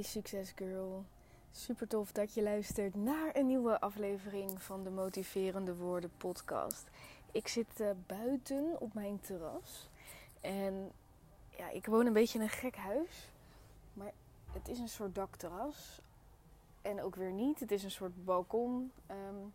Hey 0.00 0.08
Succes 0.08 0.52
Girl. 0.56 1.04
Super 1.50 1.88
tof 1.88 2.12
dat 2.12 2.34
je 2.34 2.42
luistert 2.42 2.94
naar 2.94 3.36
een 3.36 3.46
nieuwe 3.46 3.80
aflevering 3.80 4.62
van 4.62 4.82
de 4.82 4.90
Motiverende 4.90 5.76
Woorden 5.76 6.10
podcast. 6.16 6.88
Ik 7.32 7.48
zit 7.48 7.80
uh, 7.80 7.90
buiten 8.06 8.80
op 8.80 8.94
mijn 8.94 9.20
terras. 9.20 9.88
En 10.40 10.92
ja, 11.58 11.70
ik 11.70 11.86
woon 11.86 12.06
een 12.06 12.12
beetje 12.12 12.38
in 12.38 12.44
een 12.44 12.50
gek 12.50 12.76
huis. 12.76 13.28
Maar 13.92 14.12
het 14.52 14.68
is 14.68 14.78
een 14.78 14.88
soort 14.88 15.14
dakterras. 15.14 16.00
En 16.82 17.02
ook 17.02 17.14
weer 17.14 17.32
niet. 17.32 17.60
Het 17.60 17.70
is 17.70 17.82
een 17.82 17.90
soort 17.90 18.24
balkon. 18.24 18.92
Um, 19.10 19.52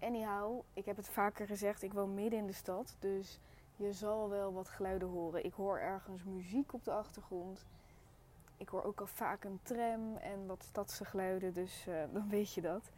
anyhow, 0.00 0.60
ik 0.72 0.84
heb 0.84 0.96
het 0.96 1.08
vaker 1.08 1.46
gezegd. 1.46 1.82
Ik 1.82 1.92
woon 1.92 2.14
midden 2.14 2.38
in 2.38 2.46
de 2.46 2.52
stad. 2.52 2.96
Dus 2.98 3.38
je 3.76 3.92
zal 3.92 4.28
wel 4.28 4.52
wat 4.52 4.68
geluiden 4.68 5.08
horen. 5.08 5.44
Ik 5.44 5.52
hoor 5.52 5.78
ergens 5.78 6.24
muziek 6.24 6.72
op 6.72 6.84
de 6.84 6.92
achtergrond. 6.92 7.64
Ik 8.56 8.68
hoor 8.68 8.84
ook 8.84 9.00
al 9.00 9.06
vaak 9.06 9.44
een 9.44 9.60
tram 9.62 10.16
en 10.16 10.46
wat 10.46 10.64
stadse 10.64 11.04
geluiden, 11.04 11.52
dus 11.52 11.86
uh, 11.88 11.94
dan 12.14 12.28
weet 12.28 12.52
je 12.52 12.60
dat. 12.60 12.90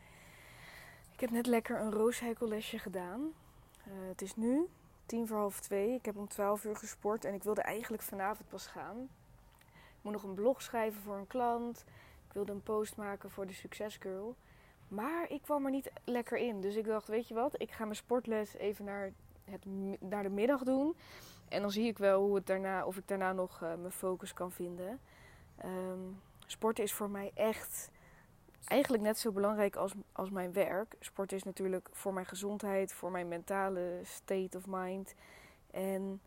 Ik 1.12 1.20
heb 1.20 1.30
net 1.30 1.46
lekker 1.46 1.80
een 1.80 1.92
roosheikellesje 1.92 2.78
gedaan. 2.78 3.20
Uh, 3.20 3.92
het 4.08 4.22
is 4.22 4.36
nu 4.36 4.68
tien 5.06 5.26
voor 5.26 5.36
half 5.36 5.60
twee. 5.60 5.94
Ik 5.94 6.04
heb 6.04 6.16
om 6.16 6.28
twaalf 6.28 6.64
uur 6.64 6.76
gesport 6.76 7.24
en 7.24 7.34
ik 7.34 7.42
wilde 7.42 7.60
eigenlijk 7.60 8.02
vanavond 8.02 8.48
pas 8.48 8.66
gaan. 8.66 9.08
Ik 9.68 10.02
moet 10.02 10.12
nog 10.12 10.22
een 10.22 10.34
blog 10.34 10.62
schrijven 10.62 11.02
voor 11.02 11.16
een 11.16 11.26
klant. 11.26 11.84
Ik 12.26 12.32
wilde 12.32 12.52
een 12.52 12.62
post 12.62 12.96
maken 12.96 13.30
voor 13.30 13.46
de 13.46 13.52
Success 13.52 13.96
Girl. 13.96 14.36
Maar 14.88 15.30
ik 15.30 15.42
kwam 15.42 15.64
er 15.64 15.70
niet 15.70 15.90
lekker 16.04 16.38
in. 16.38 16.60
Dus 16.60 16.76
ik 16.76 16.86
dacht, 16.86 17.08
weet 17.08 17.28
je 17.28 17.34
wat, 17.34 17.60
ik 17.60 17.70
ga 17.70 17.84
mijn 17.84 17.96
sportles 17.96 18.54
even 18.54 18.84
naar, 18.84 19.12
het, 19.44 19.62
de 20.22 20.30
middag 20.30 20.62
doen. 20.62 20.96
En 21.48 21.60
dan 21.60 21.70
zie 21.70 21.86
ik 21.86 21.98
wel 21.98 22.22
hoe 22.22 22.34
het 22.34 22.46
daarna, 22.46 22.84
of 22.84 22.96
ik 22.96 23.08
daarna 23.08 23.32
nog 23.32 23.60
uh, 23.62 23.74
mijn 23.74 23.92
focus 23.92 24.32
kan 24.32 24.52
vinden. 24.52 25.00
Um, 25.64 26.20
sporten 26.46 26.84
is 26.84 26.92
voor 26.92 27.10
mij 27.10 27.30
echt 27.34 27.90
eigenlijk 28.64 29.02
net 29.02 29.18
zo 29.18 29.32
belangrijk 29.32 29.76
als, 29.76 29.92
als 30.12 30.30
mijn 30.30 30.52
werk. 30.52 30.96
Sporten 31.00 31.36
is 31.36 31.42
natuurlijk 31.42 31.88
voor 31.92 32.12
mijn 32.12 32.26
gezondheid, 32.26 32.92
voor 32.92 33.10
mijn 33.10 33.28
mentale 33.28 34.00
state 34.02 34.56
of 34.56 34.64
mind. 34.66 35.14
En 35.70 36.20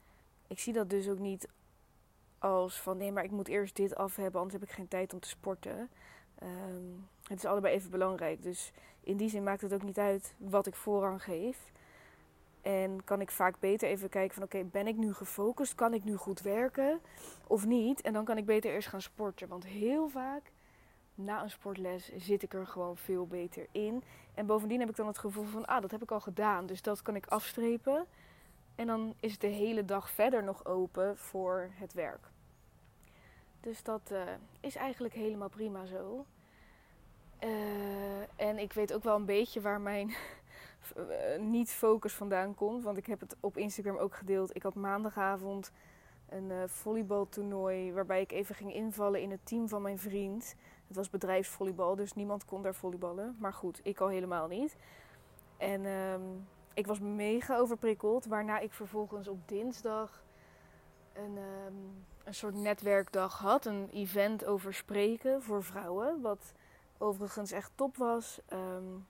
ik 0.47 0.59
zie 0.59 0.73
dat 0.73 0.89
dus 0.89 1.09
ook 1.09 1.19
niet 1.19 1.47
als 2.39 2.81
van 2.81 2.97
nee, 2.97 3.11
maar 3.11 3.23
ik 3.23 3.31
moet 3.31 3.47
eerst 3.47 3.75
dit 3.75 3.95
af 3.95 4.15
hebben, 4.15 4.41
anders 4.41 4.59
heb 4.59 4.69
ik 4.69 4.75
geen 4.75 4.87
tijd 4.87 5.13
om 5.13 5.19
te 5.19 5.27
sporten. 5.27 5.89
Um, 6.43 7.07
het 7.23 7.37
is 7.37 7.45
allebei 7.45 7.73
even 7.73 7.89
belangrijk. 7.89 8.43
Dus 8.43 8.71
in 8.99 9.17
die 9.17 9.29
zin 9.29 9.43
maakt 9.43 9.61
het 9.61 9.73
ook 9.73 9.83
niet 9.83 9.97
uit 9.99 10.33
wat 10.37 10.67
ik 10.67 10.75
voorrang 10.75 11.23
geef. 11.23 11.71
En 12.61 13.03
kan 13.03 13.21
ik 13.21 13.31
vaak 13.31 13.59
beter 13.59 13.89
even 13.89 14.09
kijken 14.09 14.33
van 14.33 14.43
oké, 14.43 14.63
ben 14.63 14.87
ik 14.87 14.95
nu 14.95 15.13
gefocust? 15.13 15.75
Kan 15.75 15.93
ik 15.93 16.03
nu 16.03 16.15
goed 16.15 16.41
werken 16.41 16.99
of 17.47 17.65
niet? 17.65 18.01
En 18.01 18.13
dan 18.13 18.25
kan 18.25 18.37
ik 18.37 18.45
beter 18.45 18.71
eerst 18.71 18.87
gaan 18.87 19.01
sporten. 19.01 19.47
Want 19.47 19.65
heel 19.65 20.09
vaak 20.09 20.51
na 21.15 21.43
een 21.43 21.49
sportles 21.49 22.11
zit 22.17 22.43
ik 22.43 22.53
er 22.53 22.67
gewoon 22.67 22.97
veel 22.97 23.27
beter 23.27 23.67
in. 23.71 24.03
En 24.33 24.45
bovendien 24.45 24.79
heb 24.79 24.89
ik 24.89 24.95
dan 24.95 25.07
het 25.07 25.17
gevoel 25.17 25.45
van 25.45 25.65
ah, 25.65 25.81
dat 25.81 25.91
heb 25.91 26.03
ik 26.03 26.11
al 26.11 26.19
gedaan. 26.19 26.65
Dus 26.65 26.81
dat 26.81 27.01
kan 27.01 27.15
ik 27.15 27.27
afstrepen. 27.27 28.05
En 28.75 28.87
dan 28.87 29.13
is 29.19 29.37
de 29.37 29.47
hele 29.47 29.85
dag 29.85 30.09
verder 30.09 30.43
nog 30.43 30.65
open 30.65 31.17
voor 31.17 31.69
het 31.73 31.93
werk. 31.93 32.27
Dus 33.61 33.83
dat 33.83 34.09
uh, 34.11 34.21
is 34.59 34.75
eigenlijk 34.75 35.13
helemaal 35.13 35.49
prima 35.49 35.85
zo. 35.85 36.25
Uh, 37.43 37.49
en 38.35 38.57
ik 38.57 38.73
weet 38.73 38.93
ook 38.93 39.03
wel 39.03 39.15
een 39.15 39.25
beetje 39.25 39.61
waar 39.61 39.81
mijn 39.81 40.15
niet 41.39 41.71
focus 41.71 42.13
vandaan 42.13 42.55
komt. 42.55 42.83
Want 42.83 42.97
ik 42.97 43.05
heb 43.05 43.19
het 43.19 43.35
op 43.39 43.57
Instagram 43.57 43.97
ook 43.97 44.15
gedeeld. 44.15 44.55
Ik 44.55 44.63
had 44.63 44.75
maandagavond 44.75 45.71
een 46.29 46.49
uh, 46.49 46.63
volleybaltoernooi 46.65 47.93
waarbij 47.93 48.21
ik 48.21 48.31
even 48.31 48.55
ging 48.55 48.73
invallen 48.73 49.21
in 49.21 49.31
het 49.31 49.45
team 49.45 49.69
van 49.69 49.81
mijn 49.81 49.99
vriend. 49.99 50.55
Het 50.87 50.95
was 50.95 51.09
bedrijfsvolleybal, 51.09 51.95
dus 51.95 52.13
niemand 52.13 52.45
kon 52.45 52.61
daar 52.61 52.75
volleyballen. 52.75 53.35
Maar 53.39 53.53
goed, 53.53 53.79
ik 53.83 53.99
al 53.99 54.07
helemaal 54.07 54.47
niet. 54.47 54.75
En 55.57 55.85
um, 55.85 56.47
ik 56.73 56.87
was 56.87 56.99
mega 56.99 57.57
overprikkeld. 57.57 58.25
Waarna 58.25 58.59
ik 58.59 58.73
vervolgens 58.73 59.27
op 59.27 59.47
dinsdag 59.47 60.23
een, 61.13 61.37
um, 61.37 62.05
een 62.23 62.33
soort 62.33 62.55
netwerkdag 62.55 63.37
had. 63.37 63.65
Een 63.65 63.89
event 63.91 64.45
over 64.45 64.73
spreken 64.73 65.41
voor 65.41 65.63
vrouwen. 65.63 66.21
Wat 66.21 66.53
overigens 66.97 67.51
echt 67.51 67.71
top 67.75 67.97
was. 67.97 68.41
Um, 68.53 69.07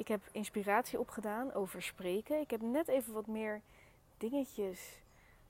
ik 0.00 0.08
heb 0.08 0.20
inspiratie 0.32 0.98
opgedaan 0.98 1.52
over 1.52 1.82
spreken. 1.82 2.40
Ik 2.40 2.50
heb 2.50 2.60
net 2.60 2.88
even 2.88 3.12
wat 3.12 3.26
meer 3.26 3.60
dingetjes 4.16 5.02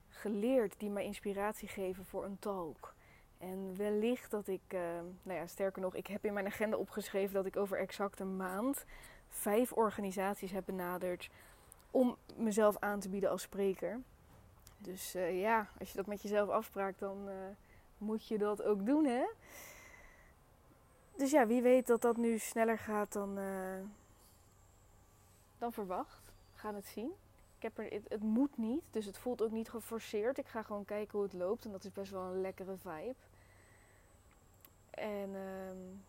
geleerd 0.09 0.75
die 0.77 0.89
mij 0.89 1.03
inspiratie 1.03 1.67
geven 1.67 2.05
voor 2.05 2.25
een 2.25 2.39
talk. 2.39 2.93
En 3.37 3.77
wellicht 3.77 4.31
dat 4.31 4.47
ik, 4.47 4.61
uh, 4.67 4.79
nou 5.23 5.39
ja, 5.39 5.47
sterker 5.47 5.81
nog, 5.81 5.95
ik 5.95 6.07
heb 6.07 6.25
in 6.25 6.33
mijn 6.33 6.45
agenda 6.45 6.77
opgeschreven 6.77 7.33
dat 7.33 7.45
ik 7.45 7.57
over 7.57 7.77
exact 7.77 8.19
een 8.19 8.35
maand 8.35 8.85
vijf 9.27 9.71
organisaties 9.71 10.51
heb 10.51 10.65
benaderd 10.65 11.29
om 11.91 12.17
mezelf 12.35 12.77
aan 12.79 12.99
te 12.99 13.09
bieden 13.09 13.29
als 13.29 13.41
spreker. 13.41 13.99
Dus 14.77 15.15
uh, 15.15 15.41
ja, 15.41 15.67
als 15.79 15.91
je 15.91 15.97
dat 15.97 16.05
met 16.05 16.21
jezelf 16.21 16.49
afspraakt, 16.49 16.99
dan 16.99 17.27
uh, 17.27 17.33
moet 17.97 18.27
je 18.27 18.37
dat 18.37 18.63
ook 18.63 18.85
doen, 18.85 19.05
hè? 19.05 19.23
Dus 21.15 21.31
ja, 21.31 21.47
wie 21.47 21.61
weet 21.61 21.87
dat 21.87 22.01
dat 22.01 22.17
nu 22.17 22.37
sneller 22.37 22.77
gaat 22.77 23.13
dan, 23.13 23.39
dan 25.61 25.73
verwacht. 25.73 26.33
We 26.53 26.59
gaan 26.59 26.75
het 26.75 26.85
zien. 26.85 27.11
Ik 27.55 27.61
heb 27.61 27.77
er, 27.77 28.01
het, 28.09 28.23
moet 28.23 28.57
niet, 28.57 28.83
dus 28.91 29.05
het 29.05 29.17
voelt 29.17 29.41
ook 29.41 29.51
niet 29.51 29.69
geforceerd. 29.69 30.37
Ik 30.37 30.47
ga 30.47 30.61
gewoon 30.61 30.85
kijken 30.85 31.17
hoe 31.17 31.23
het 31.23 31.33
loopt 31.33 31.65
en 31.65 31.71
dat 31.71 31.83
is 31.83 31.91
best 31.91 32.11
wel 32.11 32.21
een 32.21 32.41
lekkere 32.41 32.77
vibe. 32.77 33.15
En 34.89 35.35
um, 35.35 36.03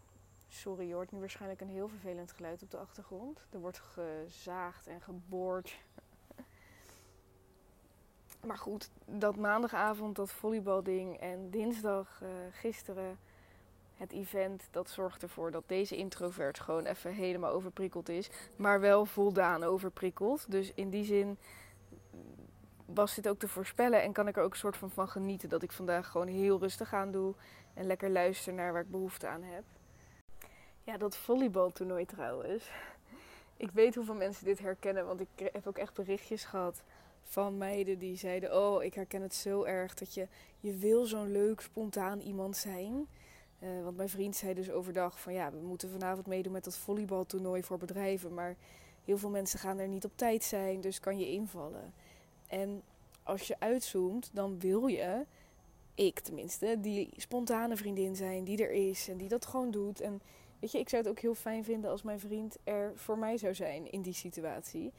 sorry, 0.49 0.89
je 0.89 0.95
hoort 0.95 1.13
nu 1.13 1.19
waarschijnlijk 1.19 1.61
een 1.61 1.69
heel 1.69 1.89
vervelend 1.89 2.33
geluid 2.33 2.63
op 2.63 2.71
de 2.71 2.77
achtergrond. 2.77 3.47
Er 3.51 3.61
wordt 3.61 3.79
gezaagd 3.79 4.87
en 4.87 5.01
geboord. 5.01 5.79
maar 8.47 8.59
goed, 8.59 8.91
dat 9.05 9.37
maandagavond, 9.37 10.17
dat 10.17 10.31
volleybalding 10.31 11.17
en 11.21 11.51
dinsdag, 11.51 12.21
uh, 12.23 12.29
gisteren 12.51 13.19
het 13.97 14.13
event, 14.13 14.69
dat 14.71 14.91
zorgt 14.91 15.23
ervoor 15.23 15.51
dat 15.51 15.65
deze 15.67 15.97
introvert 15.97 16.61
gewoon 16.61 16.85
even 16.85 17.13
helemaal 17.15 17.53
overprikkeld 17.53 18.09
is. 18.09 18.31
Maar 18.57 18.81
wel 18.81 19.05
voldaan 19.05 19.63
overprikkeld. 19.63 20.51
Dus 20.51 20.73
in 20.75 20.91
die 20.91 21.05
zin 21.05 21.39
was 22.87 23.15
dit 23.15 23.29
ook 23.29 23.39
te 23.39 23.49
voorspellen 23.49 24.03
en 24.03 24.13
kan 24.13 24.29
ik 24.29 24.37
er 24.37 24.43
ook 24.43 24.53
een 24.53 24.59
soort 24.59 24.77
van 24.77 24.91
van 24.91 25.09
genieten. 25.09 25.49
Dat 25.49 25.63
ik 25.63 25.73
vandaag 25.73 26.09
gewoon 26.09 26.27
heel 26.27 26.59
rustig 26.59 26.93
aan 26.95 27.11
doe 27.11 27.35
en 27.75 27.87
lekker 27.87 28.11
luister 28.11 28.53
naar 28.53 28.73
waar 28.73 28.83
ik 28.83 28.91
behoefte 28.91 29.27
aan 29.27 29.43
heb. 29.43 29.65
Ja, 30.85 30.97
dat 30.97 31.17
volleybaltoernooi 31.17 32.05
trouwens. 32.05 32.71
Ik 33.57 33.71
weet 33.71 33.95
hoeveel 33.95 34.15
mensen 34.15 34.45
dit 34.45 34.59
herkennen, 34.59 35.07
want 35.07 35.21
ik 35.21 35.29
heb 35.53 35.67
ook 35.67 35.79
echt 35.79 35.95
berichtjes 35.95 36.45
gehad 36.45 36.83
van 37.23 37.59
meiden 37.59 37.99
die 37.99 38.17
zeiden: 38.17 38.57
Oh, 38.57 38.83
ik 38.83 38.95
herken 38.95 39.23
het 39.23 39.35
zo 39.35 39.63
erg 39.63 39.95
dat 39.95 40.15
je, 40.15 40.29
je 40.61 40.77
wil 40.77 41.05
zo'n 41.05 41.33
leuk, 41.33 41.61
spontaan 41.61 42.21
iemand 42.21 42.57
zijn. 42.57 43.09
Uh, 43.63 43.83
want 43.83 43.97
mijn 43.97 44.09
vriend 44.09 44.37
zei 44.37 44.55
dus 44.55 44.71
overdag 44.71 45.21
van 45.21 45.33
ja, 45.33 45.51
we 45.51 45.67
moeten 45.67 45.91
vanavond 45.91 46.27
meedoen 46.27 46.53
met 46.53 46.65
dat 46.65 46.77
volleybaltoernooi 46.77 47.63
voor 47.63 47.79
bedrijven. 47.79 48.35
Maar 48.35 48.57
heel 49.05 49.19
veel 49.19 49.31
mensen 49.31 49.59
gaan 49.59 49.79
er 49.79 49.89
niet 49.89 50.05
op 50.05 50.13
tijd 50.15 50.45
zijn, 50.45 50.81
dus 50.81 51.01
kan 51.01 51.19
je 51.19 51.31
invallen. 51.31 51.93
En 52.47 52.83
als 53.23 53.47
je 53.47 53.57
uitzoomt, 53.59 54.31
dan 54.33 54.59
wil 54.59 54.87
je, 54.87 55.25
ik 55.95 56.21
tenminste, 56.21 56.77
die 56.81 57.09
spontane 57.17 57.77
vriendin 57.77 58.17
zijn 58.17 58.45
die 58.45 58.63
er 58.63 58.71
is 58.71 59.09
en 59.09 59.17
die 59.17 59.29
dat 59.29 59.47
gewoon 59.47 59.71
doet. 59.71 60.01
En 60.01 60.21
weet 60.59 60.73
je, 60.73 60.79
ik 60.79 60.89
zou 60.89 61.03
het 61.03 61.11
ook 61.11 61.21
heel 61.21 61.35
fijn 61.35 61.65
vinden 61.65 61.91
als 61.91 62.03
mijn 62.03 62.21
vriend 62.21 62.57
er 62.65 62.93
voor 62.95 63.19
mij 63.19 63.37
zou 63.37 63.55
zijn 63.55 63.93
in 63.93 64.03
die 64.03 64.15
situatie. 64.15 64.93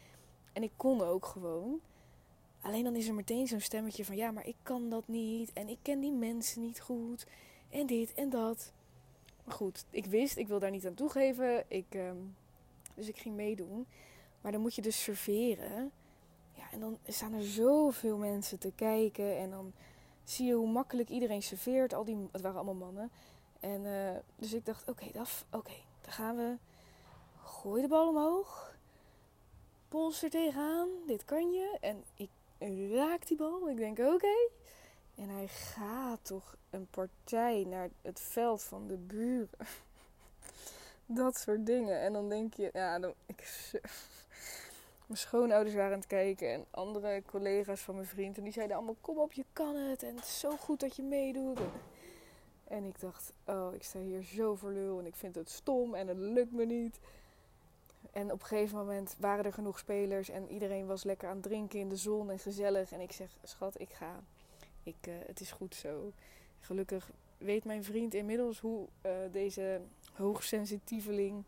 En 0.54 0.64
ik 0.64 0.72
kon 0.76 1.02
ook 1.02 1.26
gewoon. 1.26 1.80
Alleen 2.62 2.84
dan 2.84 2.96
is 2.96 3.08
er 3.08 3.14
meteen 3.14 3.48
zo'n 3.48 3.60
stemmetje 3.60 4.06
van 4.06 4.16
ja, 4.16 4.32
maar 4.32 4.48
ik 4.48 4.56
kan 4.64 4.90
dat 4.90 5.08
niet 5.08 5.54
en 5.54 5.70
ik 5.70 5.78
ken 5.82 6.00
die 6.00 6.12
mensen 6.12 6.62
niet 6.62 6.82
goed 6.82 7.26
en 7.74 7.86
dit 7.86 8.14
en 8.14 8.30
dat. 8.30 8.72
Maar 9.44 9.56
goed, 9.56 9.86
ik 9.90 10.06
wist, 10.06 10.38
ik 10.38 10.48
wil 10.48 10.60
daar 10.60 10.72
niet 10.72 10.86
aan 10.86 10.94
toegeven. 10.94 11.66
Ik, 11.68 11.86
um, 11.96 12.36
dus 12.96 13.08
ik 13.08 13.18
ging 13.18 13.36
meedoen. 13.36 13.88
Maar 14.42 14.52
dan 14.52 14.62
moet 14.62 14.76
je 14.76 14.82
dus 14.82 15.04
serveren. 15.04 15.92
Ja, 16.52 16.64
en 16.72 16.80
dan 16.80 16.98
staan 17.08 17.34
er 17.34 17.44
zoveel 17.44 18.18
mensen 18.18 18.60
te 18.60 18.72
kijken. 18.76 19.38
En 19.38 19.50
dan 19.50 19.74
zie 20.24 20.46
je 20.46 20.54
hoe 20.54 20.72
makkelijk 20.72 21.10
iedereen 21.10 21.44
serveert. 21.44 21.94
Al 21.94 22.04
die, 22.04 22.28
het 22.32 22.42
waren 22.42 22.58
allemaal 22.58 22.92
mannen. 22.92 23.12
En 23.60 23.82
uh, 23.82 24.10
dus 24.36 24.54
ik 24.54 24.66
dacht, 24.66 24.90
oké, 24.90 25.06
okay, 25.06 25.24
oké, 25.52 25.74
dan 26.02 26.14
gaan 26.14 26.36
we. 26.36 26.56
Gooi 27.44 27.82
de 27.82 27.88
bal 27.88 28.10
omhoog. 28.10 28.76
Pols 29.88 30.24
er 30.24 30.30
tegenaan. 30.30 30.90
Dit 31.08 31.26
kan 31.26 31.52
je. 31.52 31.78
En 31.82 32.04
ik 32.16 32.30
raak 32.92 33.28
die 33.28 33.38
bal. 33.38 33.70
Ik 33.70 33.78
denk, 33.78 34.00
oké. 34.00 34.50
En 35.16 35.30
hij 35.30 35.48
gaat 35.48 36.26
toch 36.26 36.56
een 36.70 36.88
partij 36.88 37.64
naar 37.68 37.90
het 38.02 38.20
veld 38.20 38.64
van 38.64 38.88
de 38.88 38.98
buren. 38.98 39.50
Dat 41.06 41.38
soort 41.38 41.66
dingen. 41.66 42.00
En 42.00 42.14
dan 42.14 42.30
denk 42.30 42.54
je, 42.54 42.70
ja, 42.74 43.00
dan, 43.00 43.14
ik, 43.26 43.72
mijn 45.08 45.20
schoonouders 45.20 45.76
waren 45.76 45.92
aan 45.92 46.00
het 46.00 46.08
kijken 46.08 46.54
en 46.54 46.66
andere 46.72 47.24
collega's 47.26 47.82
van 47.82 47.96
mijn 47.96 48.08
vriend. 48.08 48.38
En 48.38 48.44
die 48.44 48.54
zeiden 48.54 48.76
allemaal, 48.76 48.98
kom 49.02 49.18
op, 49.18 49.34
je 49.34 49.46
kan 49.54 49.76
het. 49.76 50.04
En 50.04 50.16
het 50.16 50.26
is 50.26 50.40
zo 50.40 50.58
goed 50.58 50.80
dat 50.80 50.96
je 50.96 51.04
meedoet. 51.04 51.60
En 52.64 52.84
ik 52.84 53.00
dacht, 53.00 53.34
oh, 53.46 53.74
ik 53.74 53.84
sta 53.84 54.00
hier 54.00 54.24
zo 54.24 54.56
voor 54.56 54.72
lul 54.72 55.00
en 55.00 55.06
ik 55.06 55.16
vind 55.16 55.36
het 55.36 55.50
stom 55.50 55.96
en 55.96 56.08
het 56.08 56.18
lukt 56.18 56.52
me 56.52 56.66
niet. 56.66 57.00
En 58.12 58.32
op 58.32 58.40
een 58.40 58.46
gegeven 58.46 58.78
moment 58.78 59.16
waren 59.20 59.46
er 59.46 59.54
genoeg 59.54 59.80
spelers 59.80 60.30
en 60.30 60.50
iedereen 60.50 60.86
was 60.86 61.04
lekker 61.04 61.30
aan 61.30 61.36
het 61.36 61.44
drinken 61.44 61.80
in 61.80 61.90
de 61.90 61.96
zon 61.96 62.30
en 62.30 62.40
gezellig. 62.40 62.92
En 62.92 63.00
ik 63.00 63.12
zeg, 63.12 63.38
schat, 63.44 63.80
ik 63.80 63.90
ga. 63.90 64.24
Ik, 64.84 65.08
uh, 65.08 65.14
het 65.26 65.40
is 65.40 65.52
goed 65.52 65.76
zo. 65.76 66.12
Gelukkig 66.60 67.12
weet 67.38 67.66
mijn 67.66 67.84
vriend 67.84 68.14
inmiddels 68.14 68.60
hoe 68.60 68.88
uh, 69.06 69.12
deze 69.32 69.82
hoogsensitieveling, 70.14 71.44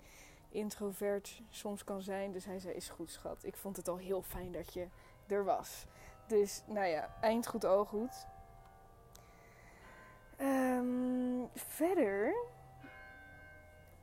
introvert 0.49 1.41
soms 1.49 1.83
kan 1.83 2.01
zijn. 2.01 2.31
Dus 2.31 2.45
hij 2.45 2.59
zei, 2.59 2.73
is 2.73 2.89
goed 2.89 3.11
schat. 3.11 3.43
Ik 3.43 3.55
vond 3.55 3.77
het 3.77 3.87
al 3.87 3.97
heel 3.97 4.21
fijn 4.21 4.51
dat 4.51 4.73
je 4.73 4.87
er 5.27 5.43
was. 5.43 5.85
Dus 6.27 6.61
nou 6.65 6.87
ja, 6.87 7.15
eind 7.21 7.47
goed, 7.47 7.63
al 7.63 7.85
goed. 7.85 8.27
Um, 10.41 11.49
verder 11.53 12.35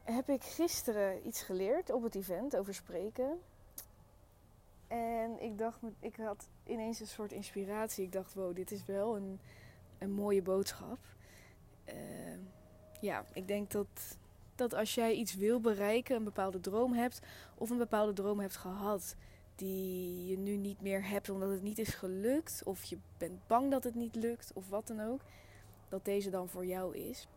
heb 0.05 0.29
ik 0.29 0.43
gisteren 0.43 1.27
iets 1.27 1.43
geleerd 1.43 1.91
op 1.91 2.03
het 2.03 2.15
event 2.15 2.57
over 2.57 2.75
spreken. 2.75 3.41
En 4.93 5.43
ik 5.43 5.59
dacht, 5.59 5.79
ik 6.01 6.17
had 6.17 6.49
ineens 6.67 7.01
een 7.01 7.07
soort 7.07 7.33
inspiratie. 7.33 8.05
Ik 8.05 8.13
dacht, 8.13 8.35
wow, 8.35 8.55
dit 8.55 8.71
is 8.71 8.85
wel 8.85 9.17
een, 9.17 9.41
een 9.99 10.11
mooie 10.11 10.43
boodschap. 10.43 10.99
Uh, 11.89 11.95
ja, 13.01 13.25
ik 13.33 13.49
denk 13.49 13.71
dat, 13.71 13.87
dat 14.55 14.75
als 14.75 14.95
jij 14.95 15.13
iets 15.15 15.35
wil 15.35 15.61
bereiken, 15.61 16.17
een 16.17 16.25
bepaalde 16.25 16.61
droom 16.61 16.93
hebt, 16.93 17.21
of 17.55 17.71
een 17.71 17.79
bepaalde 17.79 18.13
droom 18.13 18.41
hebt 18.41 18.57
gehad 18.57 19.17
die 19.55 20.27
je 20.27 20.39
nu 20.39 20.57
niet 20.57 20.81
meer 20.81 21.09
hebt 21.09 21.31
omdat 21.31 21.51
het 21.51 21.63
niet 21.63 21.79
is 21.79 21.95
gelukt, 21.95 22.63
of 22.65 22.85
je 22.85 22.99
bent 23.19 23.47
bang 23.47 23.71
dat 23.71 23.85
het 23.85 23.95
niet 23.95 24.15
lukt, 24.15 24.51
of 24.55 24.69
wat 24.69 24.87
dan 24.87 25.01
ook, 25.01 25.21
dat 25.89 26.05
deze 26.05 26.31
dan 26.31 26.49
voor 26.49 26.67
jou 26.67 26.97
is. 26.97 27.29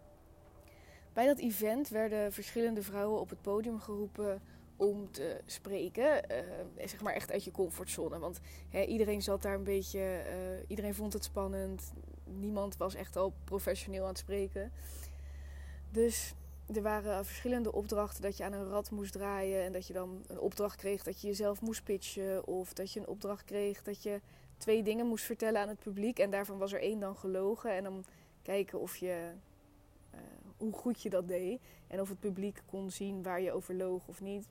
Bij 1.13 1.25
dat 1.25 1.39
event 1.39 1.89
werden 1.89 2.33
verschillende 2.33 2.81
vrouwen 2.81 3.19
op 3.19 3.29
het 3.29 3.41
podium 3.41 3.79
geroepen 3.79 4.41
om 4.75 5.11
te 5.11 5.41
spreken. 5.45 6.31
Uh, 6.31 6.87
zeg 6.87 7.01
maar 7.01 7.13
echt 7.13 7.31
uit 7.31 7.43
je 7.43 7.51
comfortzone. 7.51 8.19
Want 8.19 8.39
hè, 8.69 8.83
iedereen 8.83 9.21
zat 9.21 9.41
daar 9.41 9.53
een 9.53 9.63
beetje. 9.63 9.99
Uh, 9.99 10.63
iedereen 10.67 10.95
vond 10.95 11.13
het 11.13 11.23
spannend. 11.23 11.93
Niemand 12.23 12.77
was 12.77 12.95
echt 12.95 13.15
al 13.15 13.33
professioneel 13.43 14.01
aan 14.01 14.09
het 14.09 14.17
spreken. 14.17 14.71
Dus 15.91 16.33
er 16.73 16.81
waren 16.81 17.25
verschillende 17.25 17.71
opdrachten 17.71 18.21
dat 18.21 18.37
je 18.37 18.43
aan 18.43 18.53
een 18.53 18.69
rad 18.69 18.91
moest 18.91 19.11
draaien. 19.11 19.63
En 19.63 19.71
dat 19.71 19.87
je 19.87 19.93
dan 19.93 20.23
een 20.27 20.39
opdracht 20.39 20.75
kreeg 20.75 21.03
dat 21.03 21.21
je 21.21 21.27
jezelf 21.27 21.61
moest 21.61 21.83
pitchen. 21.83 22.47
Of 22.47 22.73
dat 22.73 22.91
je 22.91 22.99
een 22.99 23.07
opdracht 23.07 23.43
kreeg 23.43 23.83
dat 23.83 24.03
je 24.03 24.21
twee 24.57 24.83
dingen 24.83 25.07
moest 25.07 25.25
vertellen 25.25 25.61
aan 25.61 25.67
het 25.67 25.79
publiek. 25.79 26.19
En 26.19 26.29
daarvan 26.29 26.57
was 26.57 26.73
er 26.73 26.81
één 26.81 26.99
dan 26.99 27.15
gelogen. 27.15 27.71
En 27.71 27.83
dan 27.83 28.05
kijken 28.41 28.79
of 28.79 28.95
je 28.95 29.31
hoe 30.57 30.73
goed 30.73 31.01
je 31.01 31.09
dat 31.09 31.27
deed. 31.27 31.59
En 31.87 32.01
of 32.01 32.09
het 32.09 32.19
publiek 32.19 32.61
kon 32.65 32.91
zien 32.91 33.23
waar 33.23 33.41
je 33.41 33.51
over 33.51 33.75
loog 33.75 34.07
of 34.07 34.21
niet. 34.21 34.47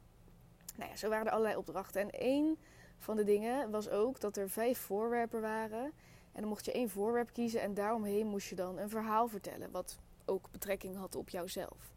Nou 0.75 0.91
ja, 0.91 0.97
zo 0.97 1.09
waren 1.09 1.27
er 1.27 1.33
allerlei 1.33 1.57
opdrachten. 1.57 2.01
En 2.01 2.11
één 2.11 2.59
van 2.99 3.17
de 3.17 3.25
dingen 3.25 3.71
was 3.71 3.89
ook 3.89 4.21
dat 4.21 4.37
er 4.37 4.51
vijf 4.51 4.79
voorwerpen 4.79 5.41
waren. 5.41 5.85
En 6.33 6.41
dan 6.41 6.49
mocht 6.49 6.65
je 6.65 6.73
één 6.73 6.91
voorwerp 6.91 7.33
kiezen 7.33 7.61
en 7.61 7.75
daaromheen 7.75 8.27
moest 8.27 8.49
je 8.49 8.55
dan 8.55 8.79
een 8.79 8.89
verhaal 8.89 9.29
vertellen. 9.29 9.71
Wat 9.71 9.99
ook 10.25 10.51
betrekking 10.51 10.97
had 10.97 11.15
op 11.15 11.29
jouzelf. 11.29 11.93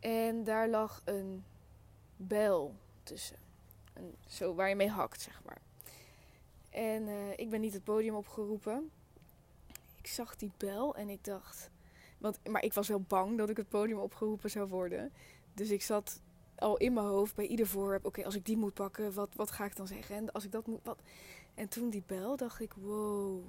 En 0.00 0.44
daar 0.44 0.68
lag 0.68 1.02
een 1.04 1.44
bel 2.16 2.74
tussen. 3.02 3.36
Een, 3.94 4.14
zo 4.26 4.54
waar 4.54 4.68
je 4.68 4.74
mee 4.74 4.88
hakt, 4.88 5.20
zeg 5.20 5.42
maar. 5.44 5.60
En 6.70 7.02
uh, 7.02 7.30
ik 7.36 7.50
ben 7.50 7.60
niet 7.60 7.72
het 7.72 7.84
podium 7.84 8.14
opgeroepen. 8.14 8.90
Ik 9.96 10.06
zag 10.06 10.36
die 10.36 10.52
bel 10.56 10.94
en 10.96 11.08
ik 11.08 11.24
dacht: 11.24 11.70
want, 12.18 12.48
maar 12.48 12.62
ik 12.62 12.72
was 12.72 12.88
wel 12.88 13.00
bang 13.00 13.38
dat 13.38 13.50
ik 13.50 13.56
het 13.56 13.68
podium 13.68 13.98
opgeroepen 13.98 14.50
zou 14.50 14.68
worden. 14.68 15.12
Dus 15.54 15.70
ik 15.70 15.82
zat 15.82 16.20
al 16.60 16.76
in 16.76 16.92
mijn 16.92 17.06
hoofd 17.06 17.34
bij 17.34 17.46
ieder 17.46 17.66
voorwerp. 17.66 18.04
Oké, 18.04 18.24
als 18.24 18.34
ik 18.34 18.44
die 18.44 18.56
moet 18.56 18.74
pakken, 18.74 19.14
wat, 19.14 19.34
wat 19.34 19.50
ga 19.50 19.64
ik 19.64 19.76
dan 19.76 19.86
zeggen? 19.86 20.16
En 20.16 20.32
als 20.32 20.44
ik 20.44 20.52
dat 20.52 20.66
moet. 20.66 20.80
Wat... 20.82 21.02
En 21.54 21.68
toen 21.68 21.90
die 21.90 22.02
bel, 22.06 22.36
dacht 22.36 22.60
ik: 22.60 22.72
wow, 22.74 23.44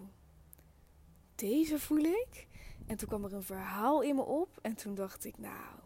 deze 1.36 1.80
voel 1.80 2.04
ik. 2.04 2.48
En 2.88 2.98
toen 2.98 3.08
kwam 3.08 3.24
er 3.24 3.34
een 3.34 3.44
verhaal 3.44 4.02
in 4.02 4.16
me 4.16 4.24
op. 4.24 4.60
En 4.62 4.76
toen 4.76 4.96
dacht 4.96 5.26
ik: 5.26 5.38
nou, 5.38 5.80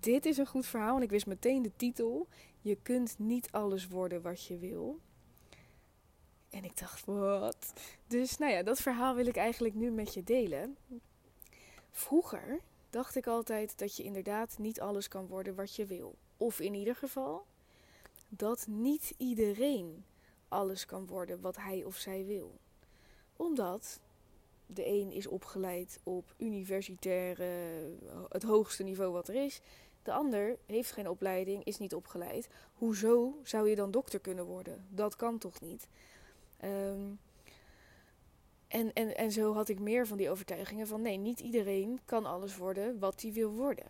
dit 0.00 0.26
is 0.26 0.38
een 0.38 0.46
goed 0.46 0.66
verhaal. 0.66 0.96
En 0.96 1.02
ik 1.02 1.10
wist 1.10 1.26
meteen 1.26 1.62
de 1.62 1.76
titel: 1.76 2.28
Je 2.60 2.78
kunt 2.82 3.18
niet 3.18 3.50
alles 3.50 3.88
worden 3.88 4.22
wat 4.22 4.44
je 4.46 4.58
wil. 4.58 5.00
En 6.50 6.64
ik 6.64 6.78
dacht: 6.78 7.04
wat? 7.04 7.72
Dus 8.06 8.38
nou 8.38 8.52
ja, 8.52 8.62
dat 8.62 8.80
verhaal 8.80 9.14
wil 9.14 9.26
ik 9.26 9.36
eigenlijk 9.36 9.74
nu 9.74 9.90
met 9.90 10.14
je 10.14 10.22
delen. 10.22 10.76
Vroeger 11.90 12.60
dacht 12.92 13.16
ik 13.16 13.26
altijd 13.26 13.78
dat 13.78 13.96
je 13.96 14.02
inderdaad 14.02 14.58
niet 14.58 14.80
alles 14.80 15.08
kan 15.08 15.26
worden 15.26 15.54
wat 15.54 15.74
je 15.74 15.86
wil. 15.86 16.14
Of 16.36 16.60
in 16.60 16.74
ieder 16.74 16.96
geval 16.96 17.46
dat 18.28 18.66
niet 18.66 19.14
iedereen 19.16 20.04
alles 20.48 20.86
kan 20.86 21.06
worden 21.06 21.40
wat 21.40 21.56
hij 21.56 21.84
of 21.84 21.96
zij 21.96 22.24
wil. 22.24 22.58
Omdat 23.36 24.00
de 24.66 24.86
een 24.86 25.12
is 25.12 25.26
opgeleid 25.26 26.00
op 26.02 26.34
universitaire, 26.38 27.44
het 28.28 28.42
hoogste 28.42 28.82
niveau 28.82 29.12
wat 29.12 29.28
er 29.28 29.44
is. 29.44 29.60
De 30.02 30.12
ander 30.12 30.58
heeft 30.66 30.92
geen 30.92 31.08
opleiding, 31.08 31.64
is 31.64 31.78
niet 31.78 31.94
opgeleid. 31.94 32.48
Hoezo 32.74 33.38
zou 33.42 33.68
je 33.68 33.76
dan 33.76 33.90
dokter 33.90 34.20
kunnen 34.20 34.44
worden? 34.44 34.86
Dat 34.88 35.16
kan 35.16 35.38
toch 35.38 35.60
niet? 35.60 35.88
Um, 36.64 37.18
en, 38.72 38.92
en, 38.92 39.16
en 39.16 39.32
zo 39.32 39.54
had 39.54 39.68
ik 39.68 39.78
meer 39.78 40.06
van 40.06 40.16
die 40.16 40.30
overtuigingen 40.30 40.86
van 40.86 41.02
nee, 41.02 41.16
niet 41.16 41.40
iedereen 41.40 42.00
kan 42.04 42.26
alles 42.26 42.56
worden 42.56 42.98
wat 42.98 43.22
hij 43.22 43.32
wil 43.32 43.50
worden. 43.50 43.86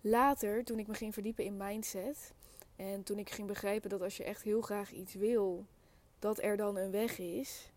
Later, 0.00 0.64
toen 0.64 0.78
ik 0.78 0.86
me 0.86 0.94
ging 0.94 1.14
verdiepen 1.14 1.44
in 1.44 1.56
mindset 1.56 2.34
en 2.76 3.02
toen 3.02 3.18
ik 3.18 3.30
ging 3.30 3.46
begrijpen 3.48 3.90
dat 3.90 4.02
als 4.02 4.16
je 4.16 4.24
echt 4.24 4.42
heel 4.42 4.60
graag 4.60 4.92
iets 4.92 5.14
wil, 5.14 5.66
dat 6.18 6.42
er 6.42 6.56
dan 6.56 6.76
een 6.76 6.90
weg 6.90 7.18
is, 7.18 7.72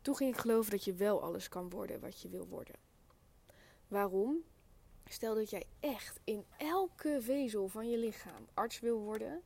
toen 0.00 0.16
ging 0.16 0.34
ik 0.34 0.40
geloven 0.40 0.70
dat 0.70 0.84
je 0.84 0.94
wel 0.94 1.22
alles 1.22 1.48
kan 1.48 1.70
worden 1.70 2.00
wat 2.00 2.20
je 2.20 2.28
wil 2.28 2.46
worden. 2.46 2.76
Waarom? 3.88 4.42
Stel 5.04 5.34
dat 5.34 5.50
jij 5.50 5.64
echt 5.80 6.20
in 6.24 6.44
elke 6.56 7.18
vezel 7.20 7.68
van 7.68 7.90
je 7.90 7.98
lichaam 7.98 8.46
arts 8.54 8.80
wil 8.80 8.98
worden, 8.98 9.42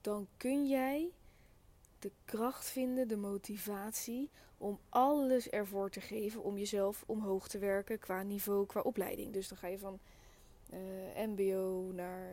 dan 0.00 0.28
kun 0.36 0.68
jij 0.68 1.12
de 2.00 2.10
kracht 2.24 2.66
vinden, 2.66 3.08
de 3.08 3.16
motivatie 3.16 4.30
om 4.58 4.78
alles 4.88 5.48
ervoor 5.48 5.90
te 5.90 6.00
geven 6.00 6.42
om 6.42 6.58
jezelf 6.58 7.04
omhoog 7.06 7.48
te 7.48 7.58
werken 7.58 7.98
qua 7.98 8.22
niveau, 8.22 8.66
qua 8.66 8.80
opleiding. 8.80 9.32
Dus 9.32 9.48
dan 9.48 9.58
ga 9.58 9.66
je 9.66 9.78
van 9.78 9.98
uh, 10.72 11.26
MBO 11.26 11.90
naar 11.94 12.28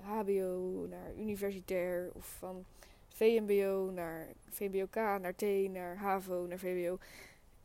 HBO 0.00 0.82
eh, 0.82 0.90
naar 0.90 1.14
universitair 1.18 2.10
of 2.14 2.36
van 2.38 2.64
VMBO 3.08 3.90
naar 3.90 4.26
VBOK 4.50 4.94
naar 4.94 5.34
T 5.34 5.42
naar 5.70 5.96
HAVO 5.96 6.46
naar 6.46 6.58
VWO. 6.58 6.98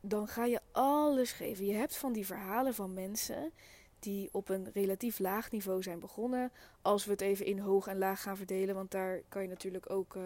Dan 0.00 0.28
ga 0.28 0.44
je 0.44 0.60
alles 0.72 1.32
geven. 1.32 1.66
Je 1.66 1.74
hebt 1.74 1.96
van 1.96 2.12
die 2.12 2.26
verhalen 2.26 2.74
van 2.74 2.94
mensen 2.94 3.52
die 3.98 4.28
op 4.32 4.48
een 4.48 4.70
relatief 4.72 5.18
laag 5.18 5.50
niveau 5.50 5.82
zijn 5.82 5.98
begonnen. 5.98 6.52
Als 6.82 7.04
we 7.04 7.10
het 7.10 7.20
even 7.20 7.46
in 7.46 7.58
hoog 7.58 7.86
en 7.86 7.98
laag 7.98 8.22
gaan 8.22 8.36
verdelen, 8.36 8.74
want 8.74 8.90
daar 8.90 9.22
kan 9.28 9.42
je 9.42 9.48
natuurlijk 9.48 9.90
ook. 9.90 10.14
Uh, 10.14 10.22